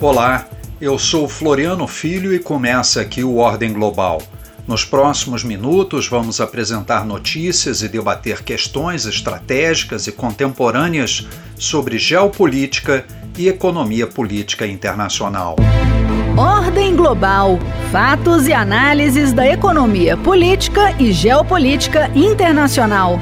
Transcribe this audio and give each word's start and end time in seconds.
Olá, 0.00 0.46
eu 0.80 0.96
sou 0.96 1.28
Floriano 1.28 1.84
Filho 1.88 2.32
e 2.32 2.38
começa 2.38 3.00
aqui 3.00 3.24
o 3.24 3.38
Ordem 3.38 3.72
Global. 3.72 4.22
Nos 4.64 4.84
próximos 4.84 5.42
minutos, 5.42 6.06
vamos 6.06 6.40
apresentar 6.40 7.04
notícias 7.04 7.82
e 7.82 7.88
debater 7.88 8.44
questões 8.44 9.06
estratégicas 9.06 10.06
e 10.06 10.12
contemporâneas 10.12 11.26
sobre 11.58 11.98
geopolítica 11.98 13.04
e 13.36 13.48
economia 13.48 14.06
política 14.06 14.68
internacional. 14.68 15.56
Ordem 16.36 16.94
Global 16.94 17.58
Fatos 17.90 18.46
e 18.46 18.52
análises 18.52 19.32
da 19.32 19.48
economia 19.48 20.16
política 20.16 20.94
e 20.96 21.10
geopolítica 21.10 22.08
internacional. 22.14 23.18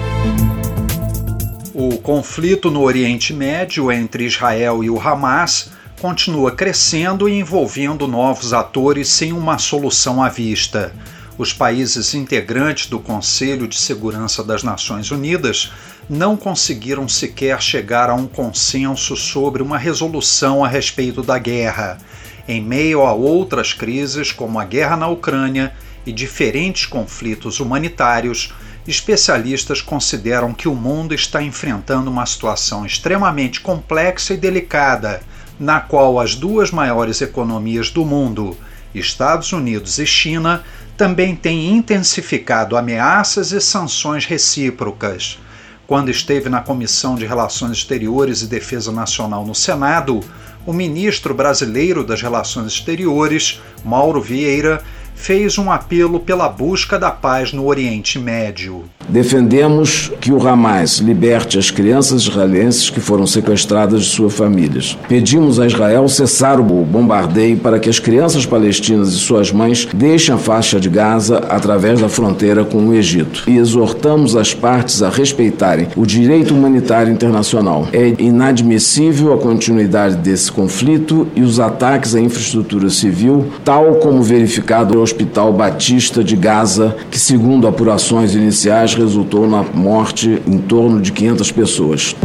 O 1.72 1.96
conflito 1.96 2.70
no 2.70 2.82
Oriente 2.82 3.32
Médio 3.32 3.90
entre 3.90 4.24
Israel 4.24 4.84
e 4.84 4.90
o 4.90 5.00
Hamas 5.00 5.74
continua 6.01 6.53
crescendo 6.53 7.29
e 7.29 7.39
envolvendo 7.39 8.07
novos 8.07 8.53
atores 8.53 9.09
sem 9.09 9.32
uma 9.32 9.59
solução 9.59 10.23
à 10.23 10.29
vista. 10.29 10.95
Os 11.39 11.53
países 11.53 12.14
integrantes 12.14 12.87
do 12.87 12.99
Conselho 12.99 13.67
de 13.67 13.79
Segurança 13.79 14.45
das 14.45 14.63
Nações 14.63 15.11
Unidas 15.11 15.73
não 16.09 16.37
conseguiram 16.37 17.09
sequer 17.09 17.61
chegar 17.61 18.11
a 18.11 18.14
um 18.14 18.27
consenso 18.27 19.17
sobre 19.17 19.63
uma 19.63 19.79
resolução 19.79 20.64
a 20.64 20.68
respeito 20.68 21.23
da 21.23 21.39
guerra, 21.39 21.99
em 22.46 22.63
meio 22.63 23.03
a 23.03 23.13
outras 23.13 23.73
crises 23.73 24.31
como 24.31 24.59
a 24.59 24.65
guerra 24.65 24.96
na 24.96 25.09
Ucrânia 25.09 25.73
e 26.07 26.13
diferentes 26.13 26.87
conflitos 26.87 27.59
humanitários 27.59 28.53
especialistas 28.87 29.82
consideram 29.82 30.54
que 30.54 30.68
o 30.68 30.75
mundo 30.75 31.13
está 31.13 31.43
enfrentando 31.43 32.11
uma 32.11 32.25
situação 32.25 32.87
extremamente 32.87 33.61
complexa 33.61 34.34
e 34.34 34.37
delicada, 34.37 35.20
na 35.59 35.81
qual 35.81 36.20
as 36.20 36.34
duas 36.34 36.70
maiores 36.70 37.20
economias 37.20 37.91
do 37.91 38.05
mundo, 38.05 38.56
Estados 38.95 39.53
Unidos 39.53 39.98
e 39.98 40.07
China, 40.07 40.63
também 40.97 41.37
têm 41.37 41.73
intensificado 41.73 42.77
ameaças 42.77 43.53
e 43.53 43.61
sanções 43.61 44.25
recíprocas. 44.25 45.39
Quando 45.87 46.11
esteve 46.11 46.48
na 46.48 46.61
Comissão 46.61 47.15
de 47.15 47.27
Relações 47.27 47.79
Exteriores 47.79 48.43
e 48.43 48.47
Defesa 48.47 48.91
Nacional 48.91 49.47
no 49.47 49.55
Senado, 49.55 50.21
o 50.67 50.73
ministro 50.73 51.33
brasileiro 51.33 52.03
das 52.03 52.20
Relações 52.20 52.73
Exteriores, 52.73 53.61
Mauro 53.85 54.20
Vieira, 54.20 54.83
fez 55.17 55.59
um 55.59 55.72
apelo 55.72 56.20
pela 56.20 56.48
busca 56.48 56.98
da 56.98 57.11
paz 57.11 57.53
no 57.53 57.67
Oriente 57.67 58.19
Médio. 58.19 58.84
Defendemos 59.09 60.12
que 60.20 60.33
o 60.33 60.47
Hamas 60.47 60.98
liberte 60.98 61.58
as 61.58 61.70
crianças 61.70 62.23
israelenses 62.23 62.91
que 62.91 63.00
foram 63.00 63.27
sequestradas 63.27 64.03
de 64.03 64.08
suas 64.11 64.34
famílias. 64.34 64.98
Pedimos 65.08 65.58
a 65.58 65.67
Israel 65.67 66.08
cessar 66.08 66.61
o 66.61 66.64
bombardeio 66.64 67.56
para 67.56 67.78
que 67.78 67.89
as 67.89 67.98
crianças 67.98 68.45
palestinas 68.45 69.11
e 69.11 69.17
suas 69.17 69.53
mães 69.53 69.89
deixem 69.95 70.34
a 70.34 70.39
faixa 70.39 70.78
de 70.78 70.89
Gaza 70.89 71.39
através 71.48 72.01
da 72.01 72.08
fronteira 72.08 72.64
com 72.64 72.89
o 72.89 72.95
Egito. 72.95 73.45
E 73.47 73.56
exortamos 73.56 74.36
as 74.36 74.53
partes 74.53 75.03
a 75.03 75.08
respeitarem 75.08 75.89
o 75.97 76.05
direito 76.05 76.53
humanitário 76.53 77.12
internacional. 77.12 77.89
É 77.92 78.12
inadmissível 78.19 79.33
a 79.33 79.39
continuidade 79.39 80.17
desse 80.17 80.51
conflito 80.51 81.28
e 81.34 81.42
os 81.42 81.61
ataques 81.61 82.14
à 82.14 82.20
infraestrutura 82.20 82.91
civil, 82.91 83.47
tal 83.64 83.95
como 83.97 84.23
verificado 84.23 84.98
Hospital 85.07 85.53
Batista 85.53 86.25
de 86.25 86.35
Gaza, 86.35 86.97
que, 87.09 87.17
segundo 87.17 87.69
apurações 87.69 88.35
iniciais, 88.35 88.93
resultou 88.93 89.48
na 89.48 89.63
morte 89.63 90.43
em 90.45 90.59
torno 90.59 91.01
de 91.01 91.13
500 91.13 91.53
pessoas. 91.53 92.17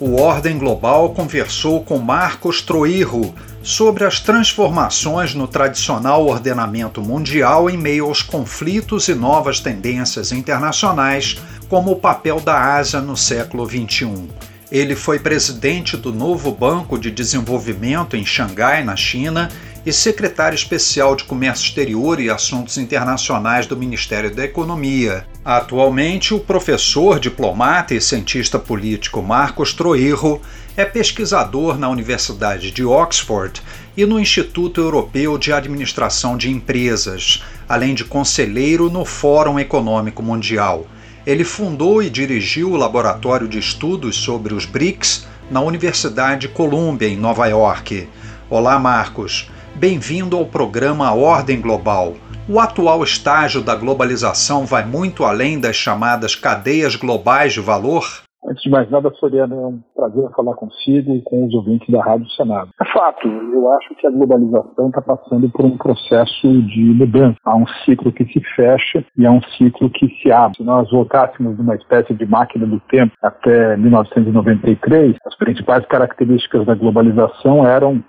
O 0.00 0.16
Ordem 0.16 0.58
Global 0.58 1.10
conversou 1.10 1.84
com 1.84 1.98
Marcos 1.98 2.60
Troirro 2.60 3.32
sobre 3.62 4.04
as 4.04 4.18
transformações 4.18 5.32
no 5.32 5.46
tradicional 5.46 6.26
ordenamento 6.26 7.00
mundial 7.00 7.70
em 7.70 7.76
meio 7.76 8.06
aos 8.06 8.20
conflitos 8.20 9.06
e 9.06 9.14
novas 9.14 9.60
tendências 9.60 10.32
internacionais, 10.32 11.40
como 11.68 11.92
o 11.92 11.96
papel 11.96 12.40
da 12.40 12.74
Ásia 12.74 13.00
no 13.00 13.16
século 13.16 13.64
XXI. 13.64 14.28
Ele 14.72 14.96
foi 14.96 15.20
presidente 15.20 15.96
do 15.96 16.12
novo 16.12 16.50
Banco 16.50 16.98
de 16.98 17.12
Desenvolvimento 17.12 18.16
em 18.16 18.26
Xangai, 18.26 18.82
na 18.82 18.96
China, 18.96 19.48
e 19.86 19.92
secretário 19.92 20.56
especial 20.56 21.14
de 21.14 21.24
Comércio 21.24 21.66
Exterior 21.66 22.18
e 22.18 22.30
Assuntos 22.30 22.78
Internacionais 22.78 23.66
do 23.66 23.76
Ministério 23.76 24.34
da 24.34 24.44
Economia. 24.44 25.26
Atualmente, 25.44 26.32
o 26.32 26.40
professor, 26.40 27.20
diplomata 27.20 27.94
e 27.94 28.00
cientista 28.00 28.58
político 28.58 29.22
Marcos 29.22 29.74
Troirro 29.74 30.40
é 30.74 30.84
pesquisador 30.84 31.78
na 31.78 31.88
Universidade 31.90 32.70
de 32.70 32.84
Oxford 32.84 33.62
e 33.96 34.06
no 34.06 34.18
Instituto 34.18 34.80
Europeu 34.80 35.36
de 35.36 35.52
Administração 35.52 36.36
de 36.36 36.50
Empresas, 36.50 37.42
além 37.68 37.94
de 37.94 38.04
conselheiro 38.04 38.90
no 38.90 39.04
Fórum 39.04 39.60
Econômico 39.60 40.22
Mundial. 40.22 40.86
Ele 41.26 41.44
fundou 41.44 42.02
e 42.02 42.10
dirigiu 42.10 42.72
o 42.72 42.76
Laboratório 42.76 43.46
de 43.46 43.58
Estudos 43.58 44.16
sobre 44.16 44.54
os 44.54 44.64
BRICS 44.64 45.26
na 45.50 45.60
Universidade 45.60 46.48
Columbia, 46.48 47.08
em 47.08 47.16
Nova 47.16 47.46
York. 47.46 48.08
Olá, 48.50 48.78
Marcos. 48.78 49.48
Bem-vindo 49.76 50.36
ao 50.36 50.46
programa 50.46 51.12
Ordem 51.12 51.60
Global. 51.60 52.12
O 52.48 52.60
atual 52.60 53.02
estágio 53.02 53.60
da 53.60 53.74
globalização 53.74 54.64
vai 54.64 54.86
muito 54.86 55.24
além 55.24 55.60
das 55.60 55.74
chamadas 55.74 56.36
cadeias 56.36 56.94
globais 56.94 57.52
de 57.52 57.60
valor? 57.60 58.04
Antes 58.46 58.62
de 58.62 58.70
mais 58.70 58.88
nada, 58.90 59.10
Floriano, 59.18 59.54
é 59.54 59.66
um 59.66 59.80
prazer 59.96 60.30
falar 60.36 60.54
consigo 60.54 61.14
e 61.14 61.22
com 61.22 61.46
os 61.46 61.54
ouvintes 61.54 61.88
da 61.88 62.02
Rádio 62.04 62.28
Senado. 62.30 62.68
É 62.80 62.84
fato, 62.92 63.26
eu 63.26 63.72
acho 63.72 63.94
que 63.96 64.06
a 64.06 64.10
globalização 64.10 64.88
está 64.88 65.00
passando 65.00 65.50
por 65.50 65.64
um 65.64 65.76
processo 65.76 66.62
de 66.62 66.80
mudança. 66.94 67.36
Há 67.44 67.56
um 67.56 67.66
ciclo 67.84 68.12
que 68.12 68.24
se 68.26 68.40
fecha 68.54 69.04
e 69.16 69.26
há 69.26 69.32
um 69.32 69.42
ciclo 69.56 69.90
que 69.90 70.06
se 70.22 70.30
abre. 70.30 70.58
Se 70.58 70.62
nós 70.62 70.88
voltássemos 70.90 71.58
numa 71.58 71.74
espécie 71.74 72.14
de 72.14 72.26
máquina 72.26 72.66
do 72.66 72.78
tempo 72.80 73.12
até 73.22 73.76
1993, 73.76 75.16
as 75.26 75.36
principais 75.36 75.84
características 75.86 76.64
da 76.64 76.74
globalização 76.74 77.66
eram 77.66 78.04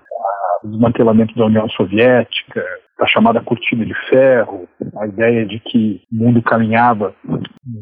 desmantelamento 0.65 1.35
da 1.35 1.45
União 1.45 1.69
Soviética, 1.69 2.63
da 2.97 3.05
chamada 3.05 3.41
cortina 3.41 3.85
de 3.85 3.93
ferro, 4.09 4.67
a 4.97 5.07
ideia 5.07 5.45
de 5.45 5.59
que 5.59 6.01
o 6.11 6.15
mundo 6.15 6.41
caminhava 6.41 7.13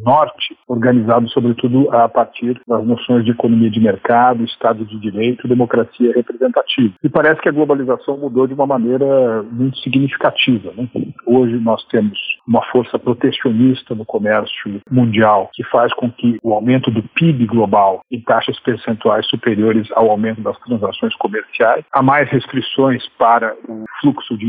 norte, 0.04 0.56
organizado 0.68 1.30
sobretudo 1.30 1.90
a 1.92 2.08
partir 2.10 2.60
das 2.68 2.86
noções 2.86 3.24
de 3.24 3.32
economia 3.32 3.70
de 3.70 3.80
mercado, 3.80 4.44
Estado 4.44 4.86
de 4.86 5.00
Direito, 5.00 5.48
democracia 5.48 6.14
representativa. 6.14 6.94
E 7.04 7.10
parece 7.10 7.42
que 7.42 7.50
a 7.50 7.52
globalização 7.52 8.18
mudou 8.18 8.48
de 8.48 8.54
uma 8.54 8.66
maneira 8.66 9.44
muito 9.44 9.78
significativa. 9.80 10.72
Né? 10.76 10.88
Hoje 11.26 11.56
nós 11.60 11.84
temos 11.88 12.18
uma 12.48 12.64
força 12.72 12.98
protecionista 12.98 13.94
no 13.94 14.06
comércio 14.06 14.82
mundial 14.90 15.50
que 15.54 15.64
faz 15.66 15.94
com 15.94 16.12
que 16.12 16.40
o 16.42 16.54
aumento 16.54 16.90
do 16.90 17.04
PIB 17.04 17.46
global 17.46 18.02
em 18.12 18.22
taxas 18.22 18.60
percentuais 18.60 19.28
superiores 19.28 19.88
ao 19.94 20.10
aumento 20.10 20.42
das 20.42 20.58
transações 20.60 21.16
comerciais, 21.16 21.84
há 21.92 22.02
mais 22.02 22.30
restrições 22.30 23.08
para 23.18 23.56
o 23.68 23.84
fluxo 24.00 24.38
de 24.38 24.46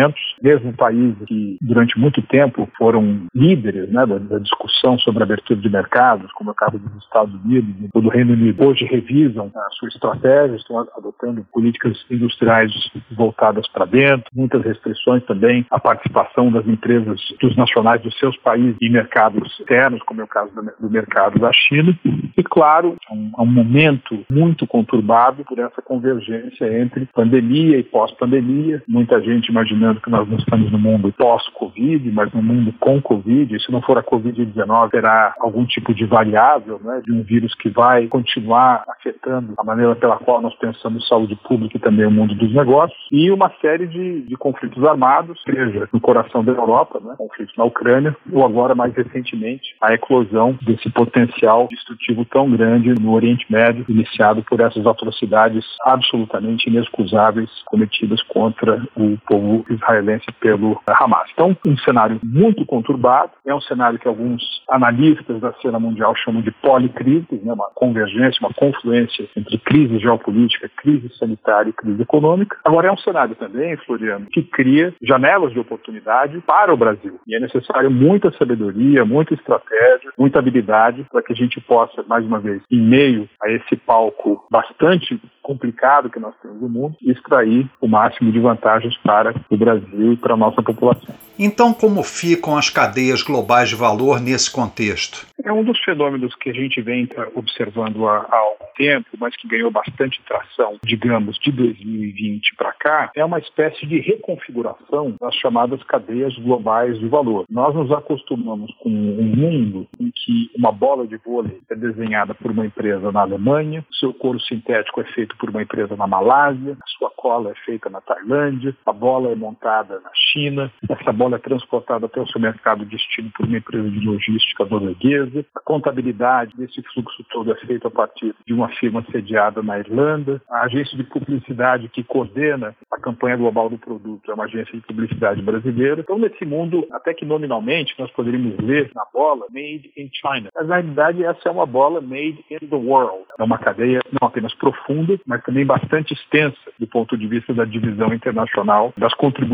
investimentos, 0.00 0.20
mesmo 0.42 0.72
países 0.72 1.16
que 1.26 1.58
durante 1.60 1.98
muito 1.98 2.22
tempo 2.22 2.68
foram 2.76 3.26
líderes 3.34 3.90
né, 3.90 4.06
da, 4.06 4.18
da 4.18 4.38
discussão 4.38 4.98
sobre 4.98 5.22
abertura 5.22 5.60
de 5.60 5.68
mercados, 5.68 6.32
como 6.32 6.50
é 6.50 6.52
o 6.52 6.56
caso 6.56 6.78
dos 6.78 7.02
Estados 7.02 7.34
Unidos 7.44 7.90
ou 7.92 8.02
do 8.02 8.08
Reino 8.08 8.32
Unido, 8.32 8.64
hoje 8.64 8.84
revisam 8.84 9.50
a 9.54 9.70
sua 9.72 9.88
estratégia, 9.88 10.56
estão 10.56 10.78
adotando 10.78 11.44
políticas 11.52 12.04
industriais 12.10 12.72
voltadas 13.12 13.68
para 13.68 13.84
dentro, 13.84 14.30
muitas 14.34 14.62
restrições 14.62 15.24
também 15.24 15.66
à 15.70 15.78
participação 15.78 16.50
das 16.50 16.66
empresas 16.66 17.20
dos 17.40 17.56
nacionais 17.56 18.00
dos 18.02 18.16
seus 18.18 18.36
países 18.38 18.76
em 18.80 18.90
mercados 18.90 19.58
externos, 19.58 20.02
como 20.04 20.20
é 20.20 20.24
o 20.24 20.28
caso 20.28 20.52
do, 20.54 20.62
do 20.80 20.90
mercado 20.90 21.38
da 21.38 21.52
China. 21.52 21.96
E, 22.36 22.42
claro, 22.42 22.96
um, 23.10 23.30
um 23.38 23.46
momento 23.46 24.24
muito 24.30 24.66
conturbado 24.66 25.44
por 25.44 25.58
essa 25.58 25.82
convergência 25.82 26.80
entre 26.80 27.06
pandemia 27.12 27.78
e 27.78 27.82
pós-pandemia. 27.82 28.82
Muita 28.88 29.20
gente 29.20 29.48
imaginando 29.48 29.89
que 29.98 30.10
nós 30.10 30.28
não 30.28 30.36
estamos 30.36 30.70
no 30.70 30.78
mundo 30.78 31.12
pós-Covid, 31.16 32.10
mas 32.12 32.32
no 32.32 32.42
mundo 32.42 32.72
com 32.78 33.00
Covid. 33.00 33.58
Se 33.60 33.72
não 33.72 33.80
for 33.82 33.98
a 33.98 34.02
Covid-19, 34.02 34.90
terá 34.90 35.34
algum 35.40 35.64
tipo 35.64 35.94
de 35.94 36.04
variável, 36.04 36.80
né, 36.82 37.00
de 37.04 37.12
um 37.12 37.22
vírus 37.22 37.54
que 37.54 37.70
vai 37.70 38.06
continuar 38.08 38.84
afetando 38.88 39.54
a 39.58 39.64
maneira 39.64 39.96
pela 39.96 40.18
qual 40.18 40.40
nós 40.40 40.54
pensamos 40.56 41.08
saúde 41.08 41.36
pública 41.36 41.76
e 41.76 41.80
também 41.80 42.06
o 42.06 42.10
mundo 42.10 42.34
dos 42.34 42.52
negócios. 42.52 42.98
E 43.10 43.30
uma 43.30 43.50
série 43.60 43.86
de, 43.86 44.22
de 44.22 44.36
conflitos 44.36 44.84
armados, 44.84 45.40
seja 45.42 45.88
no 45.92 46.00
coração 46.00 46.44
da 46.44 46.52
Europa, 46.52 47.00
né, 47.02 47.14
conflitos 47.16 47.56
na 47.56 47.64
Ucrânia, 47.64 48.16
ou 48.32 48.44
agora, 48.44 48.74
mais 48.74 48.94
recentemente, 48.94 49.74
a 49.80 49.94
eclosão 49.94 50.56
desse 50.62 50.90
potencial 50.90 51.66
destrutivo 51.68 52.24
tão 52.24 52.50
grande 52.50 52.94
no 53.00 53.12
Oriente 53.12 53.46
Médio, 53.50 53.84
iniciado 53.88 54.42
por 54.42 54.60
essas 54.60 54.86
atrocidades 54.86 55.64
absolutamente 55.84 56.68
inexcusáveis 56.68 57.50
cometidas 57.66 58.22
contra 58.24 58.82
o 58.96 59.16
povo 59.26 59.64
israelense 59.80 60.26
pelo 60.40 60.80
Hamas. 60.86 61.30
Então, 61.32 61.56
um 61.66 61.76
cenário 61.78 62.20
muito 62.22 62.64
conturbado, 62.66 63.32
é 63.46 63.54
um 63.54 63.60
cenário 63.60 63.98
que 63.98 64.08
alguns 64.08 64.42
analistas 64.68 65.40
da 65.40 65.52
cena 65.54 65.78
mundial 65.78 66.14
chamam 66.16 66.42
de 66.42 66.50
policrises, 66.50 67.42
né, 67.42 67.52
uma 67.52 67.70
convergência, 67.74 68.40
uma 68.40 68.54
confluência 68.54 69.28
entre 69.36 69.58
crise 69.58 69.98
geopolítica, 69.98 70.70
crise 70.76 71.10
sanitária 71.18 71.70
e 71.70 71.72
crise 71.72 72.02
econômica. 72.02 72.56
Agora 72.64 72.88
é 72.88 72.92
um 72.92 72.98
cenário 72.98 73.34
também, 73.34 73.76
Floriano, 73.78 74.26
que 74.26 74.42
cria 74.42 74.94
janelas 75.02 75.52
de 75.52 75.58
oportunidade 75.58 76.40
para 76.46 76.72
o 76.72 76.76
Brasil. 76.76 77.18
E 77.26 77.34
é 77.34 77.40
necessário 77.40 77.90
muita 77.90 78.30
sabedoria, 78.32 79.04
muita 79.04 79.34
estratégia, 79.34 80.12
muita 80.18 80.38
habilidade 80.38 81.06
para 81.10 81.22
que 81.22 81.32
a 81.32 81.36
gente 81.36 81.60
possa, 81.60 82.04
mais 82.06 82.24
uma 82.24 82.38
vez, 82.38 82.62
em 82.70 82.80
meio 82.80 83.28
a 83.42 83.50
esse 83.50 83.76
palco 83.76 84.44
bastante 84.50 85.20
complicado 85.42 86.10
que 86.10 86.20
nós 86.20 86.34
temos 86.42 86.60
no 86.60 86.68
mundo, 86.68 86.96
extrair 87.02 87.68
o 87.80 87.88
máximo 87.88 88.30
de 88.30 88.38
vantagens 88.38 88.96
para 88.98 89.34
o 89.50 89.56
Brasil 89.56 89.69
e 89.76 90.16
para 90.16 90.34
a 90.34 90.36
nossa 90.36 90.62
população. 90.62 91.14
Então, 91.42 91.72
como 91.72 92.02
ficam 92.02 92.56
as 92.56 92.68
cadeias 92.68 93.22
globais 93.22 93.70
de 93.70 93.74
valor 93.74 94.20
nesse 94.20 94.52
contexto? 94.52 95.26
É 95.42 95.50
um 95.50 95.64
dos 95.64 95.82
fenômenos 95.82 96.34
que 96.34 96.50
a 96.50 96.52
gente 96.52 96.82
vem 96.82 97.08
observando 97.34 98.06
há, 98.06 98.26
há 98.30 98.36
algum 98.36 98.66
tempo, 98.76 99.08
mas 99.18 99.34
que 99.36 99.48
ganhou 99.48 99.70
bastante 99.70 100.20
tração, 100.26 100.76
digamos, 100.84 101.38
de 101.38 101.50
2020 101.50 102.56
para 102.56 102.72
cá, 102.72 103.10
é 103.14 103.24
uma 103.24 103.38
espécie 103.38 103.86
de 103.86 104.00
reconfiguração 104.00 105.14
das 105.18 105.34
chamadas 105.36 105.82
cadeias 105.84 106.36
globais 106.36 106.98
de 106.98 107.08
valor. 107.08 107.46
Nós 107.48 107.74
nos 107.74 107.90
acostumamos 107.90 108.70
com 108.80 108.90
um 108.90 109.34
mundo 109.34 109.86
em 109.98 110.10
que 110.10 110.50
uma 110.54 110.72
bola 110.72 111.06
de 111.06 111.16
vôlei 111.16 111.58
é 111.70 111.74
desenhada 111.74 112.34
por 112.34 112.50
uma 112.50 112.66
empresa 112.66 113.10
na 113.10 113.22
Alemanha, 113.22 113.84
seu 113.98 114.12
couro 114.12 114.40
sintético 114.40 115.00
é 115.00 115.04
feito 115.04 115.34
por 115.38 115.48
uma 115.48 115.62
empresa 115.62 115.96
na 115.96 116.06
Malásia, 116.06 116.76
a 116.82 116.86
sua 116.98 117.10
cola 117.10 117.50
é 117.50 117.54
feita 117.64 117.88
na 117.88 118.02
Tailândia, 118.02 118.76
a 118.84 118.92
bola 118.92 119.30
é 119.30 119.34
montada 119.34 119.59
na 119.62 120.10
China, 120.32 120.72
essa 120.88 121.12
bola 121.12 121.36
é 121.36 121.38
transportada 121.38 122.06
até 122.06 122.20
o 122.20 122.26
seu 122.28 122.40
mercado 122.40 122.84
de 122.84 122.96
destino 122.96 123.30
por 123.36 123.46
uma 123.46 123.58
empresa 123.58 123.90
de 123.90 124.00
logística 124.00 124.64
norueguesa, 124.64 125.44
a 125.54 125.60
contabilidade 125.60 126.56
desse 126.56 126.82
fluxo 126.94 127.24
todo 127.30 127.52
é 127.52 127.56
feita 127.66 127.88
a 127.88 127.90
partir 127.90 128.34
de 128.46 128.54
uma 128.54 128.68
firma 128.76 129.04
sediada 129.10 129.62
na 129.62 129.78
Irlanda. 129.78 130.40
A 130.50 130.62
agência 130.62 130.96
de 130.96 131.04
publicidade 131.04 131.88
que 131.88 132.02
coordena 132.02 132.74
a 132.90 133.00
campanha 133.00 133.36
global 133.36 133.68
do 133.68 133.78
produto 133.78 134.30
é 134.30 134.34
uma 134.34 134.44
agência 134.44 134.72
de 134.72 134.80
publicidade 134.80 135.42
brasileira. 135.42 136.00
Então, 136.00 136.18
nesse 136.18 136.44
mundo, 136.44 136.86
até 136.92 137.12
que 137.12 137.24
nominalmente 137.24 137.94
nós 137.98 138.10
poderíamos 138.12 138.56
ler 138.58 138.90
na 138.94 139.04
bola 139.12 139.46
Made 139.50 139.92
in 139.96 140.10
China. 140.12 140.50
Mas, 140.54 140.68
na 140.68 140.76
realidade, 140.76 141.24
essa 141.24 141.48
é 141.48 141.52
uma 141.52 141.66
bola 141.66 142.00
Made 142.00 142.44
in 142.50 142.66
the 142.66 142.76
World. 142.76 143.24
É 143.38 143.42
uma 143.42 143.58
cadeia 143.58 144.00
não 144.20 144.28
apenas 144.28 144.54
profunda, 144.54 145.18
mas 145.26 145.42
também 145.42 145.64
bastante 145.64 146.14
extensa 146.14 146.56
do 146.78 146.86
ponto 146.86 147.16
de 147.16 147.26
vista 147.26 147.52
da 147.52 147.64
divisão 147.64 148.12
internacional, 148.12 148.92
das 148.96 149.14
contribuições 149.14 149.49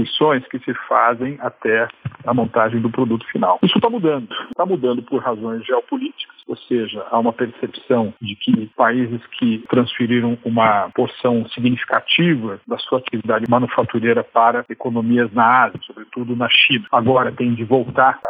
que 0.50 0.58
se 0.60 0.74
fazem 0.88 1.38
até 1.40 1.88
a 2.24 2.34
montagem 2.34 2.80
do 2.80 2.90
produto 2.90 3.26
final. 3.26 3.58
Isso 3.62 3.76
está 3.76 3.88
mudando. 3.88 4.28
Está 4.50 4.66
mudando 4.66 5.02
por 5.02 5.22
razões 5.22 5.64
geopolíticas, 5.64 6.36
ou 6.46 6.56
seja, 6.56 7.06
há 7.10 7.18
uma 7.18 7.32
percepção 7.32 8.12
de 8.20 8.34
que 8.36 8.66
países 8.76 9.20
que 9.38 9.64
transferiram 9.68 10.36
uma 10.44 10.90
porção 10.94 11.46
significativa 11.48 12.60
da 12.66 12.78
sua 12.78 12.98
atividade 12.98 13.44
manufatureira 13.48 14.24
para 14.24 14.64
economias 14.68 15.32
na 15.32 15.64
Ásia, 15.64 15.80
sobretudo 15.86 16.34
na 16.34 16.48
China, 16.48 16.86
agora 16.90 17.32
têm 17.32 17.54
de 17.54 17.64
voltar 17.64 18.20